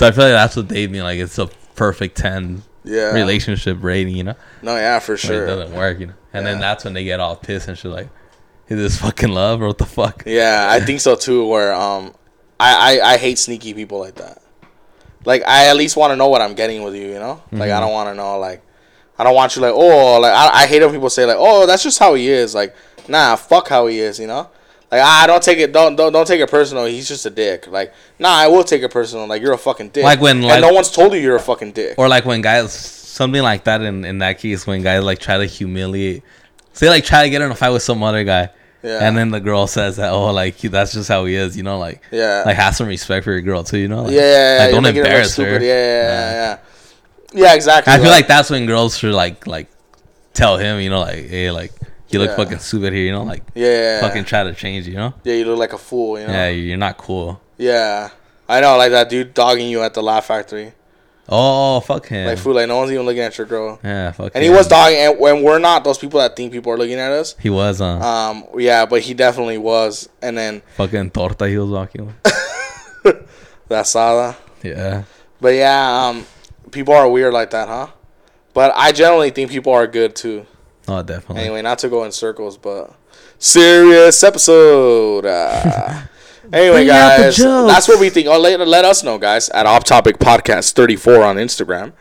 [0.00, 1.02] I feel like that's what they mean.
[1.02, 3.12] Like it's a perfect ten yeah.
[3.12, 4.16] relationship rating.
[4.16, 6.00] You know, No, yeah, for but it doesn't work.
[6.00, 7.90] You know, and then that's when they get all pissed and shit.
[7.90, 8.08] Like,
[8.68, 10.22] is this fucking love or what the fuck?
[10.26, 11.46] Yeah, I think so too.
[11.46, 12.14] Where um,
[12.60, 14.42] I I, I hate sneaky people like that.
[15.24, 17.08] Like I at least want to know what I'm getting with you.
[17.08, 17.76] You know, like Mm-hmm.
[17.76, 18.62] I don't want to know like,
[19.18, 21.66] I don't want you like oh like I, I hate when people say like oh
[21.66, 22.54] that's just how he is.
[22.54, 22.74] Like
[23.08, 24.18] nah, fuck how he is.
[24.20, 24.48] You know.
[24.90, 26.86] Like I don't take it don't don't don't take it personal.
[26.86, 27.66] He's just a dick.
[27.66, 29.26] Like nah, I will take it personal.
[29.26, 30.04] Like you're a fucking dick.
[30.04, 31.98] Like when, and like- no one's told you you're a fucking dick.
[31.98, 33.82] Or like when guys, something like that.
[33.82, 36.22] In in that case, when guys like try to humiliate,
[36.72, 38.50] say like try to get in a fight with some other guy.
[38.82, 39.00] Yeah.
[39.06, 41.78] And then the girl says that, oh, like that's just how he is, you know,
[41.78, 42.44] like, Yeah.
[42.46, 44.70] like have some respect for your girl too, you know, like, yeah, yeah, yeah, like,
[44.70, 45.44] don't making it look embarrass her.
[45.44, 46.58] Yeah, yeah, yeah, yeah.
[47.46, 47.92] Yeah, exactly.
[47.92, 49.66] I feel like that's when girls should like like
[50.32, 51.72] tell him, you know, like, hey, like
[52.10, 52.36] you look Yeah.
[52.36, 55.44] fucking stupid here, you know, like yeah, fucking try to change, you know, yeah, you
[55.44, 56.18] look like a fool.
[56.20, 56.32] You know.
[56.32, 57.40] yeah, you're not cool.
[57.56, 58.10] Yeah,
[58.48, 60.72] I know, like that dude dogging you at the Laugh Factory.
[61.30, 62.26] Oh, fuck him.
[62.26, 63.78] Like fool, like no one's even looking at your girl.
[63.84, 66.72] yeah, fuck And he was dogging, and when we're not those people that think people
[66.72, 67.34] are looking at us.
[67.38, 70.08] He was on Um, yeah, but he definitely was.
[70.22, 72.16] And then fucking torta he was walking with.
[73.70, 74.36] asada.
[74.62, 75.02] Yeah.
[75.40, 76.24] But yeah, um,
[76.70, 77.88] people are weird like that, huh?
[78.54, 80.46] But I generally think people are good too.
[80.88, 81.42] Oh, definitely.
[81.42, 82.94] Anyway, not to go in circles, but
[83.38, 85.26] serious episode.
[85.26, 86.02] Uh,
[86.52, 88.26] anyway, guys, that's what we think.
[88.26, 91.92] Oh, let, let us know, guys, at Off Topic Podcast 34 on Instagram.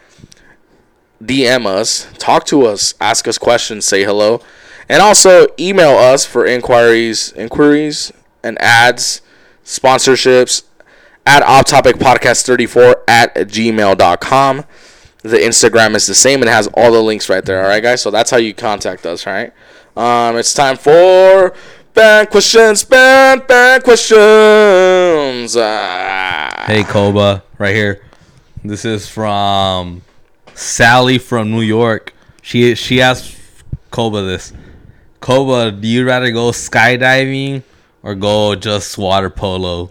[1.21, 4.39] DM us, talk to us, ask us questions, say hello,
[4.87, 8.13] and also email us for inquiries, inquiries
[8.43, 9.21] and ads,
[9.65, 10.63] sponsorships
[11.25, 14.63] at Off Topic Podcast 34 at gmail.com.
[15.23, 17.61] The Instagram is the same and it has all the links right there.
[17.61, 18.01] All right, guys.
[18.01, 19.25] So that's how you contact us.
[19.25, 19.51] Right.
[19.95, 21.53] Um, it's time for
[21.93, 22.83] bad questions.
[22.83, 25.57] Bad bad questions.
[25.57, 26.63] Ah.
[26.67, 28.03] Hey, Koba, right here.
[28.63, 30.03] This is from
[30.53, 32.13] Sally from New York.
[32.41, 33.35] She she asked
[33.91, 34.53] Koba this.
[35.19, 37.63] Koba, do you rather go skydiving
[38.03, 39.89] or go just water polo?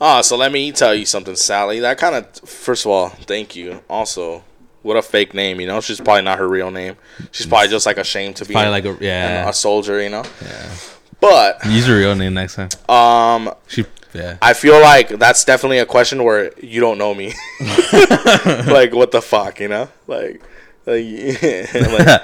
[0.00, 1.78] Oh, so let me tell you something, Sally.
[1.80, 3.82] That kind of, first of all, thank you.
[3.88, 4.42] Also,
[4.82, 5.80] what a fake name, you know?
[5.80, 6.96] She's probably not her real name.
[7.30, 9.48] She's probably just like ashamed to be Probably like a yeah.
[9.48, 10.24] a soldier, you know?
[10.42, 10.74] yeah.
[11.20, 12.68] But, Use your real name next time.
[12.88, 14.36] um, She yeah.
[14.42, 17.32] I feel like that's definitely a question where you don't know me.
[17.60, 19.88] like, what the fuck, you know?
[20.06, 20.42] Like,
[20.84, 21.04] like,
[21.74, 22.22] like,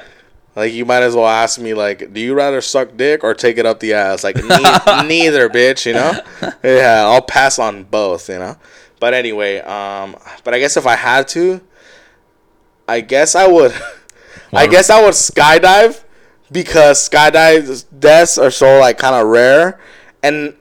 [0.57, 3.57] like, you might as well ask me, like, do you rather suck dick or take
[3.57, 4.25] it up the ass?
[4.25, 6.21] Like, ne- neither, bitch, you know?
[6.65, 8.57] Yeah, I'll pass on both, you know?
[9.01, 11.61] But anyway, um, but I guess if I had to,
[12.89, 13.73] I guess I would,
[14.53, 16.03] I guess I would skydive
[16.51, 19.79] because skydive deaths are so, like, kind of rare.
[20.23, 20.55] And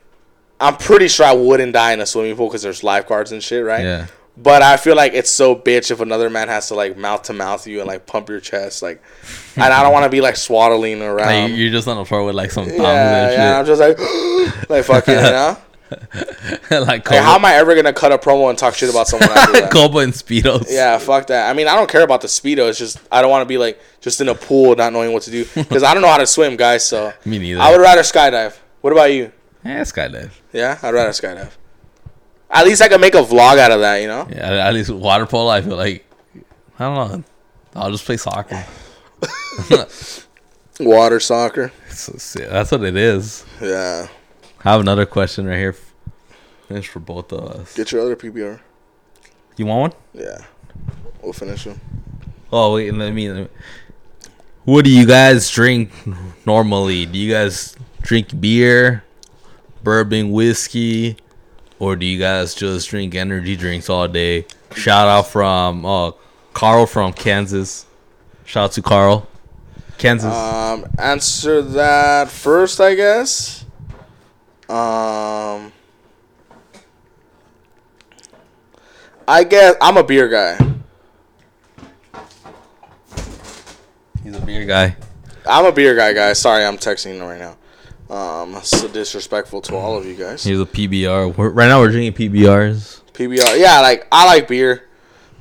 [0.59, 3.63] I'm pretty sure I wouldn't die in a swimming pool because there's lifeguards and shit,
[3.63, 3.83] right?
[3.83, 4.07] yeah.
[4.39, 7.33] But I feel like it's so bitch if another man has to like mouth to
[7.33, 9.01] mouth you and like pump your chest, like,
[9.55, 11.49] and I don't want to be like swaddling around.
[11.49, 13.97] Like, you're just on the floor with like some thumbs yeah, yeah, I'm just like,
[14.69, 15.57] like fucking, you know.
[16.71, 19.29] like Like, how am I ever gonna cut a promo and talk shit about someone
[19.29, 19.71] that?
[19.71, 20.67] And speedos.
[20.69, 21.49] Yeah, fuck that.
[21.49, 22.69] I mean, I don't care about the speedo.
[22.69, 25.23] It's just I don't want to be like just in a pool not knowing what
[25.23, 26.85] to do because I don't know how to swim, guys.
[26.85, 27.61] So Me neither.
[27.61, 28.57] I would rather skydive.
[28.81, 29.31] What about you?
[29.63, 30.31] yeah, skydive.
[30.53, 31.51] Yeah, I'd rather skydive.
[32.49, 34.27] At least I could make a vlog out of that, you know.
[34.29, 35.49] Yeah, at least water polo.
[35.49, 36.05] I feel like
[36.79, 37.23] I don't know.
[37.75, 38.65] I'll just play soccer.
[40.79, 41.71] Water soccer.
[41.89, 43.43] So, so, that's what it is.
[43.61, 44.07] Yeah.
[44.67, 45.77] I have another question right here.
[46.69, 47.73] It's for both of us.
[47.73, 48.59] Get your other PBR.
[49.55, 50.25] You want one?
[50.25, 50.39] Yeah.
[51.21, 51.79] We'll finish them.
[52.51, 53.31] Oh wait, let me.
[53.31, 53.49] Let me.
[54.65, 55.93] What do you guys drink
[56.45, 57.05] normally?
[57.05, 59.05] Do you guys drink beer,
[59.83, 61.15] bourbon, whiskey,
[61.79, 64.47] or do you guys just drink energy drinks all day?
[64.75, 66.11] Shout out from uh,
[66.51, 67.85] Carl from Kansas.
[68.43, 69.29] Shout out to Carl,
[69.97, 70.33] Kansas.
[70.33, 73.63] Um, answer that first, I guess.
[74.69, 75.71] Um,
[79.27, 80.57] I guess I'm a beer guy.
[84.23, 84.95] He's a beer guy.
[85.45, 86.39] I'm a beer guy, guys.
[86.39, 87.57] Sorry, I'm texting right now.
[88.09, 90.43] Um, so disrespectful to all of you guys.
[90.43, 91.35] He's a PBR.
[91.35, 93.01] We're, right now we're drinking PBRs.
[93.13, 94.86] PBR, yeah, like I like beer.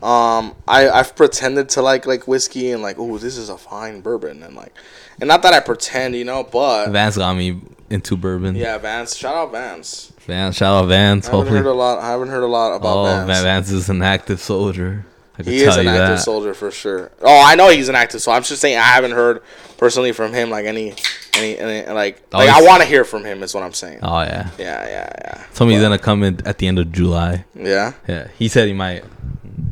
[0.03, 4.01] Um, I I've pretended to like like whiskey and like, oh, this is a fine
[4.03, 4.75] bourbon and like,
[5.21, 8.57] and not that I pretend, you know, but Vance got me into bourbon.
[8.57, 9.17] yeah, Vance.
[9.17, 10.13] Shout out Vance.
[10.27, 11.27] Vance, shout out Vance.
[11.27, 11.99] I haven't Hopefully, heard a lot.
[12.01, 13.27] I haven't heard a lot about oh, Vance.
[13.27, 13.43] Vance.
[13.43, 15.07] Vance is an active soldier.
[15.39, 16.23] I He tell is an active that.
[16.23, 17.11] soldier for sure.
[17.23, 18.21] Oh, I know he's an active.
[18.23, 19.43] So I'm just saying I haven't heard
[19.77, 20.95] personally from him like any,
[21.37, 24.01] any, any like Oh, like I want to hear from him is what I'm saying.
[24.03, 24.51] Oh yeah.
[24.59, 25.45] Yeah, yeah, yeah.
[25.55, 27.45] Told me he's gonna come in at the end of July.
[27.55, 29.05] Yeah, Yeah, he said he might.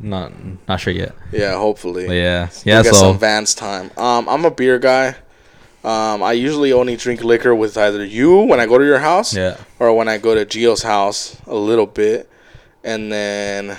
[0.01, 0.32] Not
[0.68, 1.14] not sure yet.
[1.32, 1.57] yeah.
[1.57, 2.82] Hopefully, But yeah, yeah.
[2.82, 3.91] So some Vance time.
[3.97, 5.16] Um, I'm a beer guy.
[5.85, 9.37] Um, I usually only drink liquor with either you when I go to your house,
[9.37, 12.30] yeah, or when I go to Gio's house a little bit,
[12.82, 13.76] and then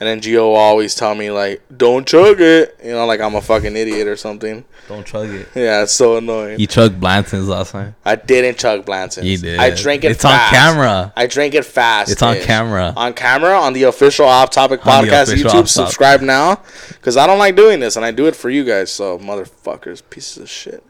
[0.00, 3.34] and then Gio will always tell me like, "Don't chug it," you know, like I'm
[3.34, 4.64] a fucking idiot or something.
[4.88, 5.46] don't chug it.
[5.54, 6.58] Yeah, it's so annoying.
[6.58, 7.94] You chugged Blanton's last time.
[8.04, 9.26] I didn't chug Blanton's.
[9.26, 9.60] He did.
[9.60, 10.12] I drank it.
[10.12, 10.52] It's fast.
[10.54, 11.12] on camera.
[11.16, 12.10] I drank it fast.
[12.10, 12.94] It's on camera.
[12.96, 15.68] On camera on the official Off Topic On podcast YouTube.
[15.68, 18.90] Subscribe now, because I don't like doing this, and I do it for you guys.
[18.90, 20.82] So motherfuckers, pieces of shit.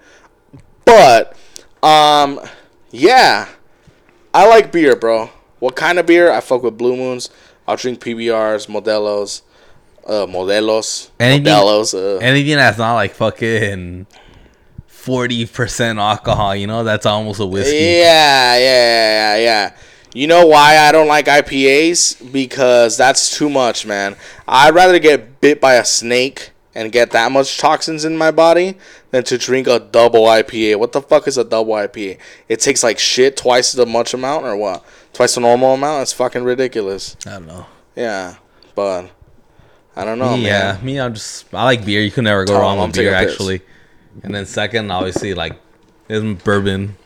[0.85, 1.37] But,
[1.83, 2.41] um,
[2.91, 3.49] yeah,
[4.33, 5.31] I like beer, bro.
[5.59, 6.33] What kind of beer?
[6.33, 7.29] I fuck with Blue Moons.
[7.71, 9.43] I'll drink PBRs, Modelos,
[10.05, 11.95] uh, Modelos, Anything- Modelos.
[11.95, 14.07] Uh, Anything that's not like fucking
[14.89, 17.77] forty percent alcohol, you know, that's almost a whiskey.
[17.77, 19.73] Yeah, yeah, yeah, yeah.
[20.13, 22.33] You know why I don't like IPAs?
[22.33, 24.17] Because that's too much, man.
[24.49, 28.77] I'd rather get bit by a snake and get that much toxins in my body
[29.13, 30.77] than to drink a double IPA.
[30.81, 32.19] What the fuck is a double IPA?
[32.49, 34.85] It takes like shit twice the much amount or what?
[35.13, 36.03] Twice the normal amount?
[36.03, 37.17] It's fucking ridiculous.
[37.27, 37.67] I don't know.
[37.97, 38.37] Yeah,
[38.75, 39.11] but
[39.97, 40.77] I don't know, me, man.
[40.77, 42.01] yeah, me, I'm just I like beer.
[42.01, 43.33] You can never go Oh, wrong I'm with beer, taking a piss.
[43.33, 43.61] actually.
[44.23, 45.59] And then second, obviously, like
[46.09, 46.97] is bourbon.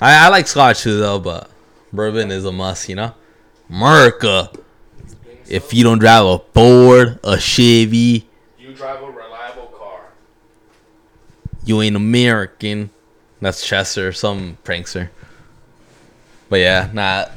[0.00, 1.50] I, I like Scotch too, though, but
[1.92, 2.88] bourbon is a must.
[2.88, 3.14] You know,
[3.70, 4.50] America.
[5.48, 8.26] If you don't drive a Ford, a Chevy,
[8.58, 10.00] You drive a reliable car.
[11.64, 12.88] you ain't American.
[13.40, 15.10] That's Chester, some prankster.
[16.52, 17.28] But yeah, nah.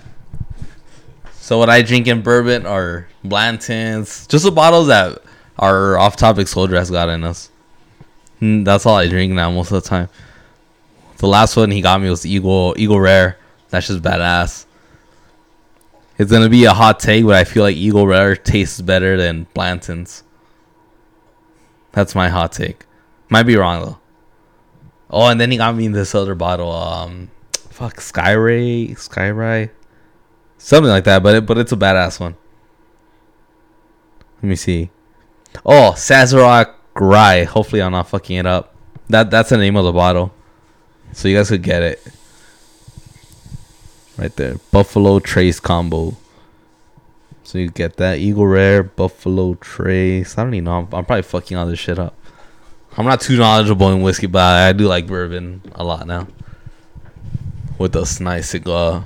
[1.36, 5.20] So what I drink in bourbon are Blantons, just the bottles that
[5.58, 7.50] our off-topic soldier has got in us.
[8.42, 10.10] That's all I drink now most of the time.
[11.20, 13.38] The last one he got me was Eagle Eagle Rare.
[13.70, 14.66] That's just badass.
[16.18, 19.48] It's gonna be a hot take, but I feel like Eagle Rare tastes better than
[19.54, 20.24] Blanton's.
[21.94, 22.86] That's my hot take.
[23.30, 24.00] Might be wrong though.
[25.10, 26.70] Oh, and then he got me this other bottle.
[26.70, 27.32] Um,
[27.76, 29.70] fuck, Skyray, Skyray,
[30.58, 31.22] something like that.
[31.22, 32.36] But it, but it's a badass one.
[34.38, 34.90] Let me see.
[35.66, 37.44] Oh, Sazerac Rye.
[37.44, 38.74] Hopefully, I'm not fucking it up.
[39.10, 40.34] That that's the name of the bottle,
[41.12, 42.08] so you guys could get it.
[44.18, 46.16] Right there, Buffalo Trace combo.
[47.44, 50.38] So you get that Eagle Rare, Buffalo Trace.
[50.38, 50.80] I don't even know.
[50.80, 52.18] I'm, I'm probably fucking all this shit up.
[52.98, 56.28] I'm not too knowledgeable in whiskey, but I, I do like bourbon a lot now.
[57.78, 59.04] With a nice cigar.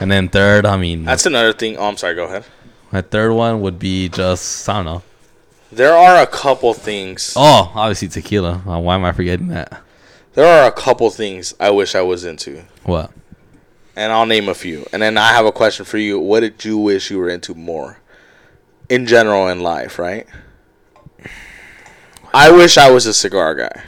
[0.00, 1.76] And then third, I mean, That's another thing.
[1.76, 2.14] Oh, I'm sorry.
[2.14, 2.44] Go ahead.
[2.92, 5.02] my third one would be just I don't know.
[5.72, 7.34] There are a couple things.
[7.36, 8.62] Oh, obviously tequila.
[8.66, 9.80] Uh, why am I forgetting that?
[10.34, 13.10] There are a couple things I wish I was into, What?
[13.96, 14.86] and I'll name a few.
[14.92, 16.18] And then I have a question for you.
[16.20, 17.98] What did you wish you were into more,
[18.90, 19.98] in general in life?
[19.98, 20.26] Right.
[22.34, 23.82] I wish I was a cigar guy.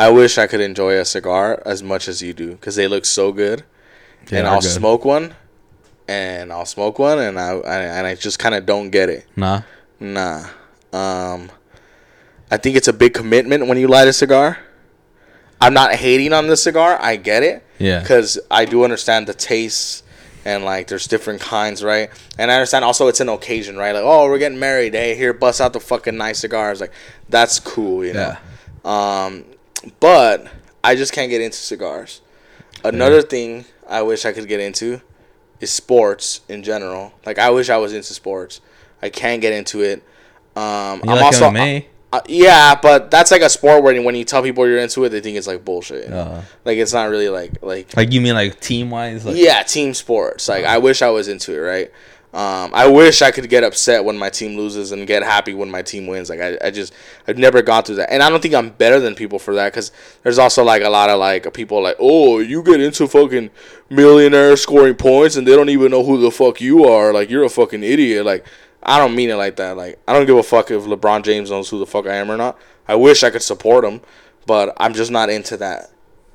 [0.00, 3.04] I wish I could enjoy a cigar as much as you do because they look
[3.04, 3.64] so good.
[4.28, 4.70] They and I'll good.
[4.70, 5.34] smoke one,
[6.08, 9.26] and I'll smoke one, and I, I and I just kind of don't get it.
[9.36, 9.60] Nah.
[10.00, 10.46] Nah.
[10.94, 11.50] Um,
[12.50, 14.58] I think it's a big commitment when you light a cigar.
[15.60, 16.98] I'm not hating on the cigar.
[16.98, 17.62] I get it.
[17.78, 18.00] Yeah.
[18.00, 20.02] Because I do understand the taste
[20.46, 22.08] and like there's different kinds, right?
[22.38, 23.92] And I understand also it's an occasion, right?
[23.92, 24.94] Like, oh, we're getting married.
[24.94, 26.80] Hey, here, bust out the fucking nice cigars.
[26.80, 26.92] Like,
[27.28, 28.36] that's cool, you know.
[28.90, 29.44] Um,
[30.00, 30.46] but
[30.84, 32.20] I just can't get into cigars.
[32.84, 35.00] Another thing I wish I could get into
[35.60, 37.12] is sports in general.
[37.26, 38.60] Like I wish I was into sports.
[39.02, 40.02] I can't get into it.
[40.56, 41.86] Um, You I'm like also MMA?
[42.12, 45.10] uh, yeah, but that's like a sport where when you tell people you're into it,
[45.10, 46.10] they think it's like bullshit.
[46.12, 49.24] Uh, Like it's not really like like like you mean like team wise?
[49.24, 50.48] Like, yeah, team sports.
[50.48, 51.92] Like I wish I was into it, right?
[52.32, 55.68] Um, I wish I could get upset when my team loses and get happy when
[55.68, 56.30] my team wins.
[56.30, 56.92] Like I, I just
[57.26, 59.72] I've never gone through that, and I don't think I'm better than people for that
[59.72, 59.90] because
[60.22, 63.50] there's also like a lot of like people like oh you get into fucking
[63.88, 67.12] millionaires scoring points and they don't even know who the fuck you are.
[67.12, 68.24] Like you're a fucking idiot.
[68.24, 68.46] Like
[68.80, 69.76] I don't mean it like that.
[69.76, 72.30] Like I don't give a fuck if LeBron James knows who the fuck I am
[72.30, 72.56] or not.
[72.86, 74.02] I wish I could support him,
[74.46, 75.90] but I'm just not into that.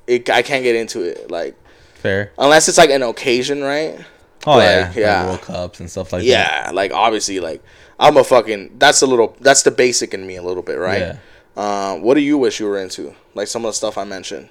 [0.06, 1.30] It, I can't get into it.
[1.30, 1.56] Like
[1.94, 2.32] Fair.
[2.38, 3.98] unless it's like an occasion, right?
[4.46, 4.92] Oh Like, yeah.
[4.94, 5.18] yeah.
[5.22, 6.26] Like World Cups and stuff like that.
[6.26, 7.62] Yeah, like obviously, like
[7.98, 8.76] I'm a fucking.
[8.78, 9.36] That's a little.
[9.40, 11.00] That's the basic in me a little bit, right?
[11.00, 11.16] Yeah.
[11.56, 13.14] Uh, what do you wish you were into?
[13.34, 14.50] Like some of the stuff I mentioned.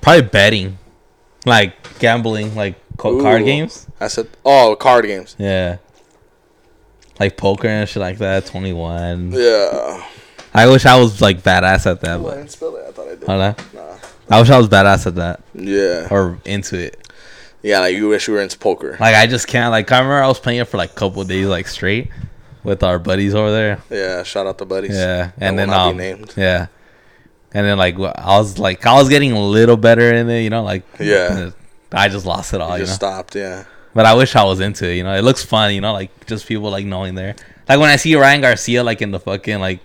[0.00, 0.78] Probably betting,
[1.46, 3.86] like gambling, like co- card games.
[4.00, 5.36] I said, oh, card games.
[5.38, 5.78] Yeah.
[7.20, 8.46] Like poker and shit like that.
[8.46, 9.32] Twenty one.
[9.32, 10.04] Yeah.
[10.54, 12.84] I wish I was like badass at that, Oh, I didn't spell it.
[12.86, 13.26] I thought I did.
[13.74, 13.96] Nah.
[14.28, 16.08] I wish I was badass at that Yeah.
[16.10, 17.01] or into it.
[17.62, 18.96] Yeah, like you wish you were into poker.
[18.98, 19.70] Like I just can't.
[19.70, 22.10] Like I remember I was playing it for like a couple of days like straight
[22.64, 23.78] with our buddies over there.
[23.90, 24.22] Yeah.
[24.24, 24.96] Shout out to buddies.
[24.96, 25.98] Yeah, and then um,
[26.36, 26.66] yeah,
[27.54, 30.50] and then like I was like I was getting a little better in it, you
[30.50, 31.50] know, like Yeah.
[31.92, 33.08] I just lost it all, You you, just know.
[33.08, 33.34] stopped.
[33.36, 33.64] Yeah.
[33.94, 35.14] But I wish I was into it, you know.
[35.14, 37.36] It looks fun, you know, like just people like knowing there.
[37.68, 39.80] Like when I see Ryan Garcia like in the fucking like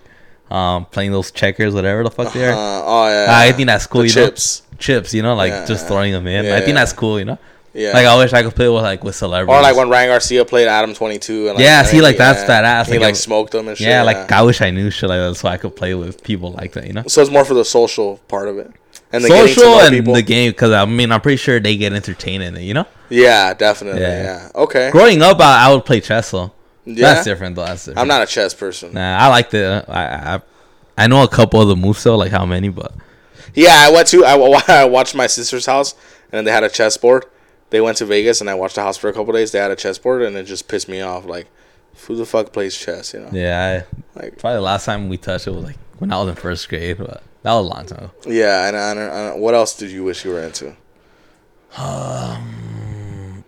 [0.49, 2.83] um playing those checkers, whatever the fuck they Uh, are.
[2.87, 3.27] oh yeah.
[3.29, 4.61] I think that's cool, The you chips.
[4.71, 4.77] know.
[4.79, 6.45] Chips, you know, like Yeah, just throwing them in.
[6.45, 6.73] I think yeah.
[6.75, 7.37] that's cool, you know.
[7.77, 7.93] Yeah.
[7.93, 9.55] Like I wish I could play with like with celebrities.
[9.55, 11.47] or like when Ryan Garcia played Adam Twenty Two.
[11.47, 12.91] And like, Yeah, see, like, yeah, that's badass.
[12.91, 13.87] He Like, smoked them and shit.
[13.87, 16.51] yeah, like I wish I knew shit like that so I could play with people
[16.53, 17.03] like that, you know.
[17.07, 18.71] So it's more for the social part of it,
[19.13, 20.15] and the social and people.
[20.15, 22.63] the game because I mean I'm pretty sure they get entertained in it.
[22.63, 24.01] You know, Yeah, definitely.
[24.01, 24.23] Yeah.
[24.23, 24.49] Yeah.
[24.63, 24.89] Okay.
[24.91, 26.51] growing up I, I would play chess though.
[26.85, 27.13] Yeah.
[27.13, 27.65] That's different though.
[27.65, 27.99] That's different.
[27.99, 28.93] I'm not a chess person.
[28.93, 30.41] Nah, I like the I, I
[30.97, 32.91] I know a couple of the moves though, like how many, but
[33.53, 34.35] Yeah, I went to I,
[34.67, 35.93] I watched my sister's house,
[36.31, 37.25] and they had a chessboard.
[37.69, 39.51] They went to Vegas, and I watched the house for a couple days.
[39.51, 41.25] They had a chessboard, and it just pissed me off.
[41.25, 41.47] Like,
[42.07, 43.13] who the fuck plays chess?
[43.13, 43.83] You know, Yeah,
[44.15, 46.35] I, like probably the last time we touched it was like when I was in
[46.35, 48.11] first grade, but that was a long time ago.
[48.27, 48.67] yeah.
[48.67, 50.75] And I, don't- I, don't- what else did you wish you were into?
[51.77, 53.43] Um,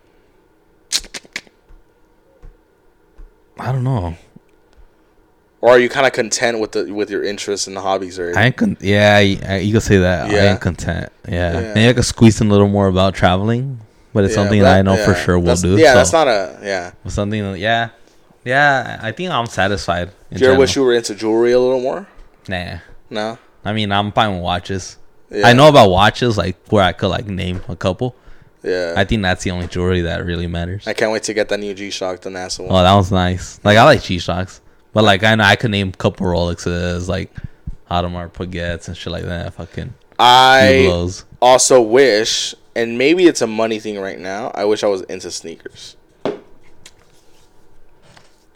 [3.58, 4.16] I don't know.
[5.62, 8.18] Or are you kind of content with the with your interests and the hobbies?
[8.18, 10.32] Or I ain't con- yeah, I, I, you could say that.
[10.32, 10.38] Yeah.
[10.38, 11.12] I ain't content.
[11.28, 11.60] Yeah.
[11.60, 11.74] Yeah.
[11.74, 13.80] maybe I could squeeze in a little more about traveling,
[14.14, 15.78] but it's Yeah, something that I know for sure we'll that's- do.
[15.78, 16.92] Yeah, so that's not a yeah.
[17.08, 17.56] something.
[17.58, 17.90] Yeah,
[18.46, 19.00] yeah.
[19.02, 20.12] I think I'm satisfied.
[20.32, 22.08] Do you ever wish you were into jewelry a little more?
[22.48, 22.78] Nah.
[23.10, 23.38] No.
[23.66, 24.98] I mean, I'm fine with watches.
[25.32, 25.48] Yeah.
[25.48, 28.16] I know about watches, like where I could like name a couple.
[28.64, 28.94] Yeah.
[28.98, 30.88] I think that's the only jewelry that really matters.
[30.88, 32.70] I can't wait to get that new G Shock, the NASA one.
[32.72, 33.60] Oh, that was nice.
[33.64, 34.62] Like I like G Shocks,
[34.94, 37.32] but like I know I could name a couple Rolexes, like
[37.90, 39.54] Audemars Piguets and shit like that.
[39.54, 40.92] Fucking I
[41.42, 44.52] also wish, and maybe it's a money thing right now.
[44.56, 45.96] I wish I was into sneakers.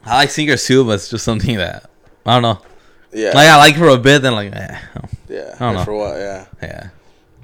[0.05, 1.89] I like sneakers too, but it's just something that
[2.25, 2.61] I don't know.
[3.13, 3.31] Yeah.
[3.33, 4.79] Like I like for a bit, then like eh,
[5.29, 5.55] yeah.
[5.59, 5.83] don't like know.
[5.85, 6.17] For what?
[6.17, 6.45] Yeah.
[6.61, 6.89] yeah.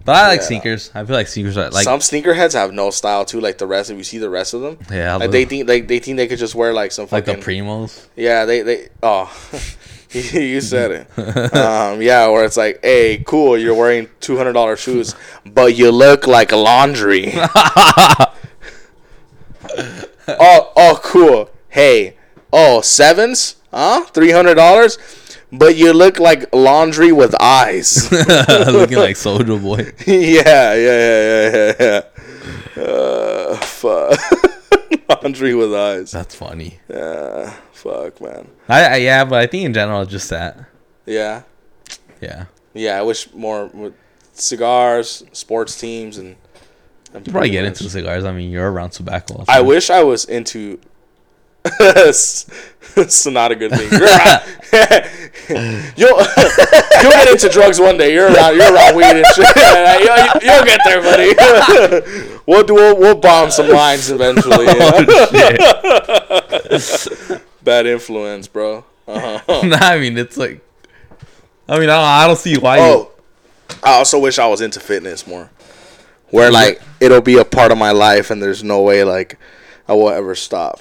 [0.05, 0.47] But I like Yeah.
[0.47, 0.91] sneakers.
[0.95, 3.39] I feel like sneakers are like Some sneakerheads have no style too.
[3.39, 5.87] Like the rest, if you see the rest of them, yeah, like they think like
[5.87, 8.07] they think they could just wear like some like the primos.
[8.15, 8.45] yeah.
[8.45, 9.31] They they oh.
[10.33, 11.53] you said it.
[11.55, 15.13] um, yeah, where it's like, hey, cool, you're wearing two hundred dollar shoes,
[15.45, 17.31] but you look like laundry.
[17.35, 18.33] oh,
[20.27, 21.51] oh, cool.
[21.67, 22.17] Hey,
[22.51, 23.57] oh, sevens?
[23.71, 24.05] Huh?
[24.05, 24.97] Three hundred dollars?
[25.51, 28.11] But you look like laundry with eyes.
[28.47, 29.91] Looking like Soldier Boy.
[30.07, 32.01] yeah, yeah, yeah, yeah, yeah,
[32.75, 32.83] yeah.
[32.83, 34.19] Uh, fuck.
[35.09, 36.11] Laundry with eyes.
[36.11, 36.79] That's funny.
[36.89, 38.47] Yeah, fuck, man.
[38.67, 40.57] I, I yeah, but I think in general it's just that.
[41.05, 41.43] Yeah,
[42.21, 42.45] Yeah.
[42.73, 42.99] yeah.
[42.99, 43.93] I wish more with
[44.33, 46.35] cigars, sports teams, and.
[47.11, 48.23] You probably get much- into cigars.
[48.23, 49.43] I mean, you're around tobacco.
[49.47, 50.79] I wish I was into.
[51.65, 53.89] it's not a good thing.
[53.91, 53.99] You're
[55.97, 56.17] you'll,
[57.01, 58.13] you'll get into drugs one day.
[58.13, 59.45] You're around you're around weed and shit.
[59.57, 62.38] you'll, you'll get there, buddy.
[62.49, 64.65] We'll do we'll, we'll bomb some lines eventually.
[64.65, 64.75] you?
[64.79, 65.05] Oh,
[67.61, 68.83] Bad influence, bro.
[69.07, 69.61] Uh-huh.
[69.67, 70.65] nah, I mean, it's like.
[71.67, 72.77] I mean, I don't, I don't see why.
[72.77, 73.11] You, Oh,
[73.83, 75.51] I also wish I was into fitness more.
[76.31, 79.37] Where like it'll be a part of my life, and there's no way like
[79.87, 80.79] I will ever stop.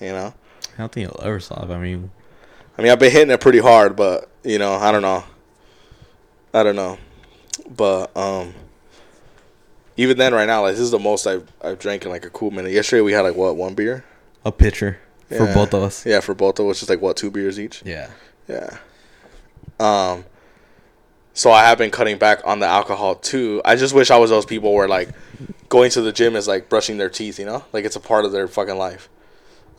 [0.00, 0.34] You know.
[0.74, 1.70] I don't think it'll ever stop.
[1.70, 2.10] I mean,
[2.76, 5.24] I mean, I've been hitting it pretty hard, but you know, I don't know.
[6.54, 6.98] I don't know,
[7.68, 8.54] but um,
[9.98, 12.30] even then, right now, like this is the most I've I've drank in like a
[12.30, 12.72] cool minute.
[12.72, 14.04] Yesterday we had like what one beer?
[14.44, 16.06] a pitcher for both of us.
[16.06, 17.82] Yeah, for both of us, just like what two beers each.
[17.84, 18.08] Yeah.
[18.48, 18.78] Yeah.
[19.78, 20.24] Um.
[21.34, 23.60] So I have been cutting back on the alcohol too.
[23.64, 25.10] I just wish I was those people where like
[25.68, 27.38] going to the gym is like brushing their teeth.
[27.38, 29.08] You know, like it's a part of their fucking life.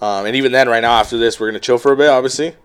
[0.02, 2.56] Um, and even then, right now after this, we're gonna chill for a bit, obviously,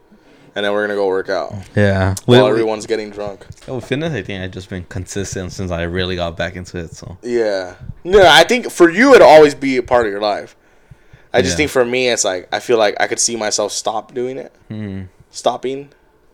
[0.57, 2.15] and then we're gonna go work out Yeah.
[2.27, 3.45] while With, everyone's getting drunk.
[3.67, 6.95] with fitness, I think I've just been consistent since I really got back into it.
[6.95, 7.75] So Yeah.
[8.05, 10.57] No, I think for you it'll always be a part of your life.
[11.33, 11.57] I just Yeah.
[11.59, 14.53] think for me it's like I feel like I could see myself stop doing it.
[14.69, 15.03] hmm.
[15.31, 15.89] Stopping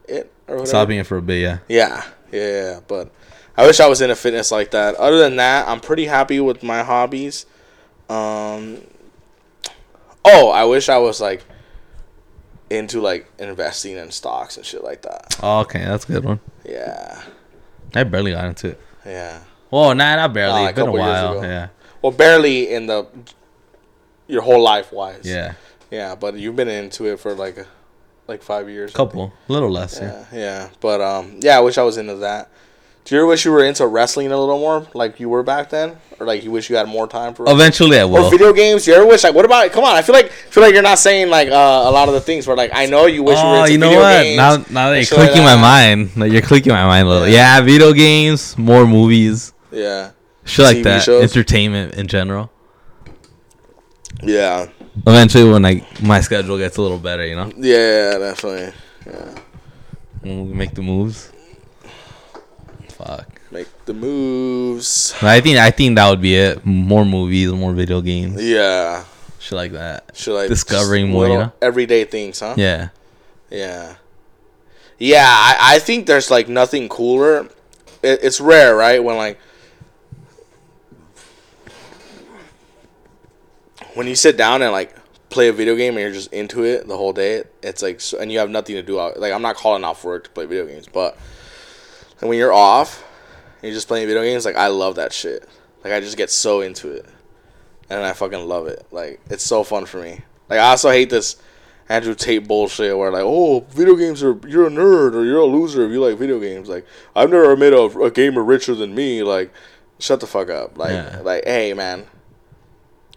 [0.06, 0.66] it or whatever.
[0.66, 1.40] stopping it for a bit.
[1.40, 1.58] Yeah.
[1.68, 2.02] Yeah.
[2.32, 3.10] Yeah, yeah, but
[3.56, 4.94] I wish I was in a fitness like that.
[4.96, 7.46] Other than that, I'm pretty happy with my hobbies.
[8.08, 8.82] Um
[10.24, 11.42] Oh, I wish I was like
[12.70, 15.36] into like investing in stocks and shit like that.
[15.42, 16.40] Oh, okay, that's a good one.
[16.64, 17.22] Yeah.
[17.94, 18.80] I barely got into it.
[19.04, 19.42] Yeah.
[19.70, 20.62] Well, nah, not barely.
[20.62, 21.38] A it's been a while.
[21.38, 21.42] ago.
[21.42, 21.68] Yeah.
[22.00, 23.06] Well, barely in the
[24.26, 25.22] your whole life wise.
[25.24, 25.54] Yeah.
[25.90, 27.66] Yeah, but you've been into it for like a,
[28.28, 28.92] like five years.
[28.92, 29.98] Couple, a little less.
[30.00, 30.24] Yeah.
[30.32, 30.68] Yeah, yeah.
[30.80, 32.50] But um, yeah, I wish I was into that.
[33.10, 35.68] Do you ever wish you were into wrestling a little more, like you were back
[35.70, 37.44] then, or like you wish you had more time for?
[37.50, 38.26] Eventually, I will.
[38.26, 38.84] or video games.
[38.84, 39.68] Do you ever wish like what about?
[39.72, 41.52] Come on, I feel like feel like you're not saying like uh,
[41.86, 42.46] a lot of the things.
[42.46, 44.22] Where like I know you wish you were Oh, into you know video what?
[44.22, 44.36] games.
[44.36, 47.10] Now, now that you're shit like clicking my mind, like you're clicking my mind a
[47.10, 47.26] little.
[47.26, 47.56] Yeah.
[47.56, 50.12] Yeah, video games, more movies, Yeah,
[50.44, 51.02] shit like TV that.
[51.02, 51.24] shows.
[51.24, 52.48] Entertainment in general.
[54.22, 54.68] yeah,
[55.04, 58.72] Eventually, when like my schedule gets a little better, you know, yeah, definitely.
[59.04, 59.34] Yeah,
[60.20, 61.29] when we make the moves.
[63.04, 63.40] Fuck.
[63.50, 65.14] make the moves.
[65.22, 66.64] I think I think that would be it.
[66.66, 69.04] More movies, more video games, Yeah,
[69.38, 70.10] shit like that.
[70.14, 71.52] should like Discovering more, you know?
[71.62, 72.54] everyday things, huh?
[72.56, 72.88] Yeah.
[73.50, 73.96] Yeah.
[74.98, 77.46] Yeah, I, I think there's like nothing cooler.
[78.02, 79.02] It, it's rare, right?
[79.02, 79.38] When like
[83.94, 84.94] when you sit down and like
[85.30, 87.44] play a video game and you're just into it the whole day.
[87.62, 88.96] It's like so, and you have nothing to do.
[89.16, 91.16] Like I'm not calling off work to play video games, but
[92.20, 93.04] and when you're off
[93.56, 95.48] and you're just playing video games, like I love that shit.
[95.84, 97.06] Like I just get so into it,
[97.88, 98.86] and I fucking love it.
[98.90, 100.20] Like it's so fun for me.
[100.48, 101.36] Like I also hate this
[101.88, 105.44] Andrew Tate bullshit where like, oh, video games are you're a nerd or you're a
[105.46, 106.68] loser if you like video games.
[106.68, 109.22] Like I've never met a, a gamer richer than me.
[109.22, 109.52] Like
[109.98, 110.76] shut the fuck up.
[110.78, 111.20] Like Yeah.
[111.22, 112.06] like hey man,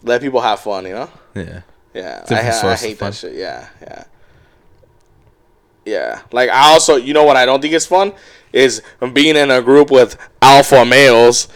[0.04, 0.86] let people have fun.
[0.86, 1.10] You know.
[1.36, 1.62] Yeah.
[1.94, 3.34] Yeah, I, I hate that shit.
[3.36, 4.04] Yeah, yeah,
[5.86, 6.22] yeah.
[6.32, 8.14] Like I also, you know what I don't think is fun
[8.52, 8.82] is
[9.14, 11.48] being in a group with alpha males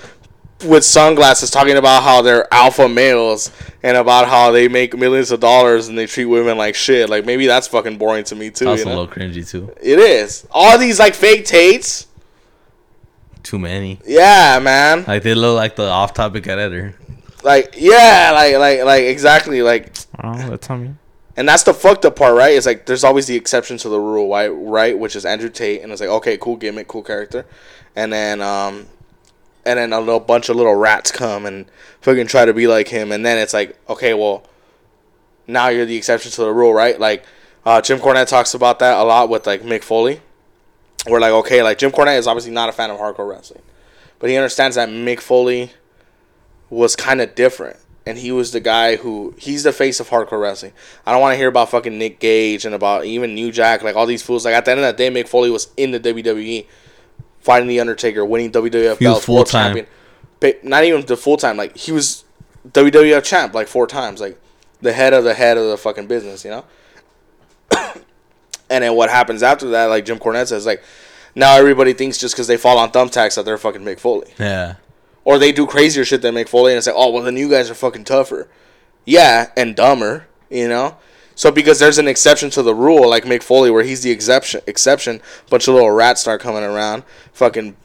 [0.65, 3.51] with sunglasses talking about how they're alpha males
[3.83, 7.09] and about how they make millions of dollars and they treat women like shit.
[7.09, 8.65] Like maybe that's fucking boring to me too.
[8.65, 9.71] That's you a little cringy too.
[9.81, 12.07] It is all these like fake Tates.
[13.43, 13.99] Too many.
[14.05, 15.05] Yeah, man.
[15.07, 16.95] Like they look like the off-topic editor.
[17.43, 20.95] Like yeah, like like like exactly like Oh, that's on me.
[21.37, 22.55] And that's the fucked up part, right?
[22.55, 24.47] It's like there's always the exception to the rule, right?
[24.47, 27.45] Right, which is Andrew Tate, and it's like okay, cool gimmick, cool character,
[27.95, 28.87] and then um,
[29.63, 31.67] and then a little bunch of little rats come and
[32.01, 34.45] fucking try to be like him, and then it's like okay, well,
[35.45, 36.99] now you're the exception to the rule, right?
[36.99, 37.23] Like
[37.67, 40.21] uh, Jim Cornette talks about that a lot with like Mick Foley.
[41.07, 43.61] We're like okay, like Jim Cornette is obviously not a fan of hardcore wrestling,
[44.17, 45.71] but he understands that Mick Foley
[46.71, 47.77] was kind of different.
[48.07, 50.73] And he was the guy who he's the face of hardcore wrestling.
[51.05, 53.95] I don't want to hear about fucking Nick Gage and about even New Jack, like
[53.95, 54.45] all these fools.
[54.45, 56.65] Like at the end of the day, Mick Foley was in the WWE,
[57.41, 59.65] fighting the Undertaker, winning WWF He was full-time.
[59.67, 59.87] champion.
[60.39, 61.57] But not even the full time.
[61.57, 62.23] Like he was
[62.69, 64.39] WWF champ like four times, like
[64.81, 66.65] the head of the head of the fucking business, you know.
[68.69, 69.85] and then what happens after that?
[69.85, 70.83] Like Jim Cornette says, like
[71.35, 74.75] now everybody thinks just because they fall on thumbtacks that they're fucking Mick Foley Yeah.
[75.27, 77.49] Or they do crazier shit than Mick Foley, and it's like, oh, well, then you
[77.49, 78.47] guys are fucking tougher.
[79.03, 80.95] Yeah, and dumber, you know?
[81.35, 84.61] So because there's an exception to the rule, like Mick Foley, where he's the exception,
[84.67, 87.03] exception, bunch of little rats start coming around,
[87.33, 87.75] fucking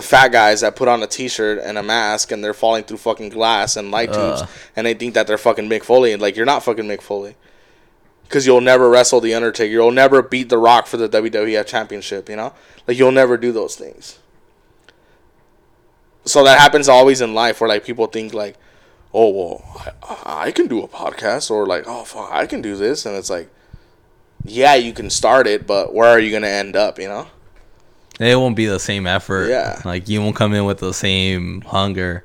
[0.00, 3.28] fat guys that put on a t-shirt and a mask, and they're falling through fucking
[3.28, 4.36] glass and light uh.
[4.36, 7.02] tubes, and they think that they're fucking Mick Foley, and like, you're not fucking Mick
[7.02, 7.36] Foley.
[8.24, 9.70] Because you'll never wrestle the Undertaker.
[9.70, 12.52] You'll never beat The Rock for the WWF Championship, you know?
[12.88, 14.18] Like, you'll never do those things
[16.24, 18.56] so that happens always in life where like people think like
[19.12, 22.76] oh well I, I can do a podcast or like oh fuck i can do
[22.76, 23.48] this and it's like
[24.44, 27.26] yeah you can start it but where are you gonna end up you know
[28.20, 29.48] It won't be the same effort.
[29.48, 29.80] Yeah.
[29.84, 32.22] Like you won't come in with the same hunger.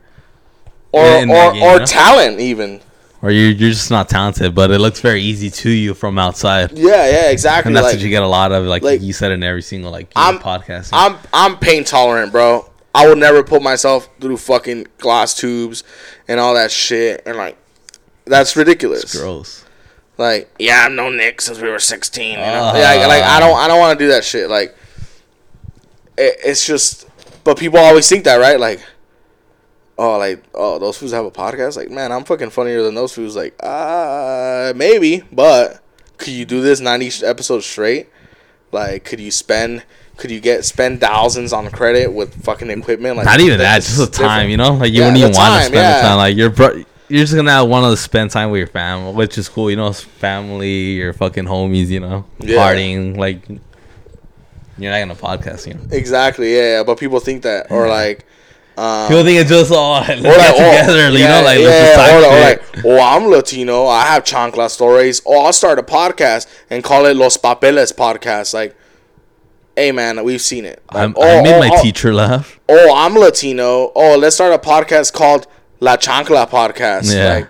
[0.92, 1.86] or or, game, or you know?
[1.86, 2.80] talent even
[3.24, 6.72] Or you're you're just not talented, but it looks very easy to you from outside.
[6.78, 9.14] yeah yeah exactly And that's like, what you get a lot of, like, like, you
[9.14, 10.90] said in every single like I'm- podcast.
[10.94, 15.84] i'm i'm pain tolerant bro i will never put myself through fucking glass tubes
[16.28, 17.58] and all that shit and like
[18.26, 19.66] that's ridiculous gross.
[20.20, 22.32] Like, yeah, I've known Nick since we were sixteen.
[22.32, 22.62] You know?
[22.62, 22.72] Ah.
[22.74, 24.50] like, like I don't, I don't want to do that shit.
[24.50, 24.76] Like,
[26.18, 27.08] it, it's just,
[27.46, 28.60] but people always think that, right?
[28.60, 28.84] Like,
[29.98, 31.78] oh, like, oh, those fools have a podcast.
[31.78, 33.38] Like, man, I'm fucking funnier than those fools.
[33.38, 35.82] Like, uh, maybe, but
[36.18, 38.10] could you do this ninety episodes straight?
[38.74, 39.84] Like, could you spend?
[40.20, 43.16] Could you get spend thousands on credit with fucking equipment?
[43.18, 44.50] Like, Not even that, just the time, different.
[44.52, 44.74] you know?
[44.74, 46.02] Like you Yeah, wouldn't even want to spend yeah.
[46.02, 46.18] the time.
[46.18, 49.50] Like you're bro- you're just gonna want to spend time with your family, which is
[49.50, 52.58] cool, you know, family, your fucking homies, you know, Yeah.
[52.58, 53.18] partying.
[53.18, 53.48] Like
[54.78, 55.82] you're not gonna podcast, you know.
[55.92, 56.84] Exactly, yeah, yeah.
[56.84, 58.26] But people think that, or like,
[58.78, 61.46] um, People think it's just oh, let's or get like, oh, together, you yeah, know,
[61.46, 63.88] like yeah, let's just talk or, or like, oh, I'm Latino.
[63.88, 65.22] I have chancla stories.
[65.26, 68.54] Oh, I'll start a podcast and call it Los Papeles Podcast.
[68.54, 68.78] Like,
[69.80, 70.84] hey, man, we've seen it.
[70.94, 72.60] Like, I'm, oh, I made oh, my oh, teacher laugh.
[72.68, 73.92] Oh, I'm Latino.
[73.96, 75.48] Oh, let's start a podcast called
[75.80, 77.16] La Chancla Podcast.
[77.16, 77.34] Yeah.
[77.34, 77.50] Like,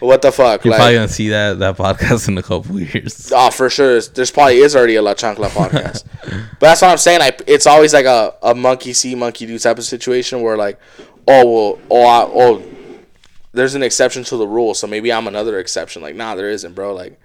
[0.00, 0.64] what the fuck?
[0.64, 3.32] You're like, probably gonna see that that podcast in a couple years.
[3.34, 4.00] Oh, for sure.
[4.00, 6.04] There's probably is already a La Chancla podcast.
[6.22, 7.22] but that's what I'm saying.
[7.22, 10.78] I, it's always like a, a monkey see, monkey do type of situation where, like,
[11.26, 12.62] oh, well, oh, I, oh,
[13.52, 14.74] there's an exception to the rule.
[14.74, 16.02] So maybe I'm another exception.
[16.02, 16.94] Like, nah, there isn't, bro.
[16.94, 17.18] Like,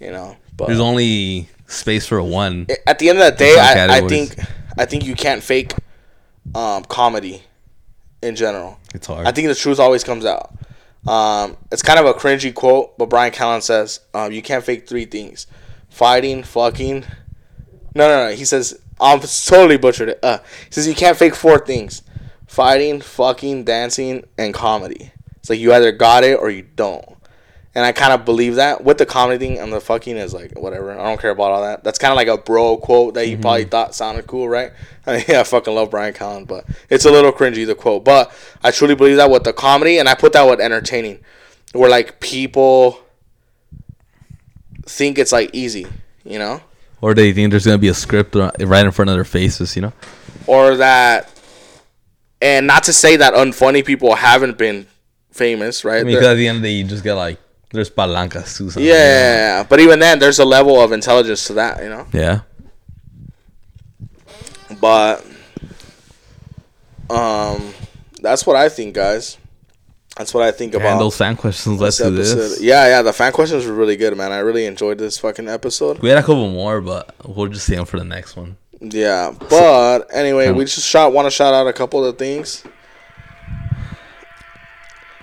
[0.00, 0.36] you know.
[0.56, 2.66] But There's only space for one.
[2.86, 4.36] at the end of the day, I, I think
[4.78, 5.72] I think you can't fake
[6.54, 7.42] um, comedy
[8.22, 8.78] in general.
[8.94, 9.26] It's hard.
[9.26, 10.56] I think the truth always comes out.
[11.06, 14.88] Um, it's kind of a cringy quote, but Bryan Callen says um, you can't fake
[14.88, 15.46] three things:
[15.90, 17.04] fighting, fucking.
[17.94, 18.34] No, no, no.
[18.34, 20.20] He says I'm totally butchered it.
[20.22, 22.02] Uh, he says you can't fake four things:
[22.46, 25.12] fighting, fucking, dancing, and comedy.
[25.36, 27.04] It's like you either got it or you don't.
[27.76, 30.56] And I kind of believe that with the comedy thing and the fucking is like
[30.56, 30.92] whatever.
[30.92, 31.82] I don't care about all that.
[31.82, 33.70] That's kind of like a bro quote that you probably mm-hmm.
[33.70, 34.72] thought sounded cool, right?
[35.06, 38.04] I mean, yeah, I fucking love Bryan Callen, but it's a little cringy the quote.
[38.04, 41.18] But I truly believe that with the comedy, and I put that with entertaining,
[41.72, 43.00] where like people
[44.86, 45.86] think it's like easy,
[46.24, 46.60] you know,
[47.00, 49.82] or they think there's gonna be a script right in front of their faces, you
[49.82, 49.92] know.
[50.46, 51.30] or that
[52.40, 54.86] And not to say that unfunny people haven't been
[55.32, 56.00] famous, right?
[56.00, 57.38] I mean, because at the end of the day, you just get like
[57.74, 58.70] there's palancas too.
[58.70, 62.06] sometimes, yeah, but even then, there's a level of intelligence to that, you know.
[62.12, 62.40] Yeah.
[64.80, 65.24] But
[67.10, 67.74] um,
[68.20, 69.38] that's what I think, guys.
[70.16, 72.36] That's what I think And about those fan questions led to episode.
[72.38, 72.60] this.
[72.62, 74.30] Yeah, yeah, the fan questions were really good, man.
[74.30, 75.98] I really enjoyed this fucking episode.
[75.98, 78.56] We had a couple more, but we'll just see them for the next one.
[78.80, 82.62] Yeah, but anyway, we just shot want to shout out a couple of things.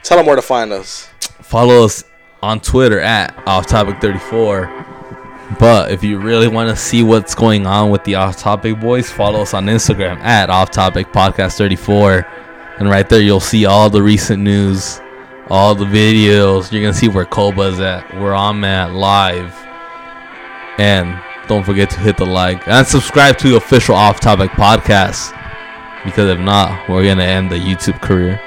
[0.03, 1.07] Tell them where to find us.
[1.41, 2.03] Follow us
[2.41, 4.87] on Twitter at Off Topic 34.
[5.59, 9.11] But if you really want to see what's going on with the Off Topic Boys,
[9.11, 12.25] follow us on Instagram at Off Topic Podcast 34.
[12.79, 14.99] And right there, you'll see all the recent news,
[15.49, 16.71] all the videos.
[16.71, 19.53] You're going to see where Koba's at, where I'm at live.
[20.77, 25.37] And don't forget to hit the like and subscribe to the official Off Topic Podcast.
[26.05, 28.41] Because if not, we're going to end the YouTube career.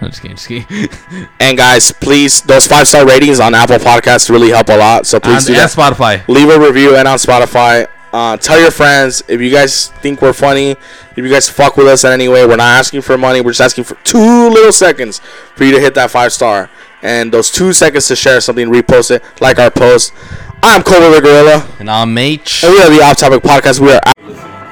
[0.00, 0.88] I'm just kidding, just kidding.
[1.40, 5.06] And guys, please, those five star ratings on Apple Podcasts really help a lot.
[5.06, 5.70] So please do that.
[5.70, 6.26] Spotify.
[6.28, 7.86] Leave a review and on Spotify.
[8.12, 10.70] Uh, tell your friends if you guys think we're funny.
[10.70, 13.40] If you guys fuck with us in any way, we're not asking for money.
[13.40, 15.18] We're just asking for two little seconds
[15.54, 16.70] for you to hit that five star.
[17.02, 20.12] And those two seconds to share something, repost it, like our post.
[20.62, 21.68] I'm Cobra the Gorilla.
[21.78, 22.64] And I'm H.
[22.64, 23.80] And we are the Off Topic Podcast.
[23.80, 24.65] We are out.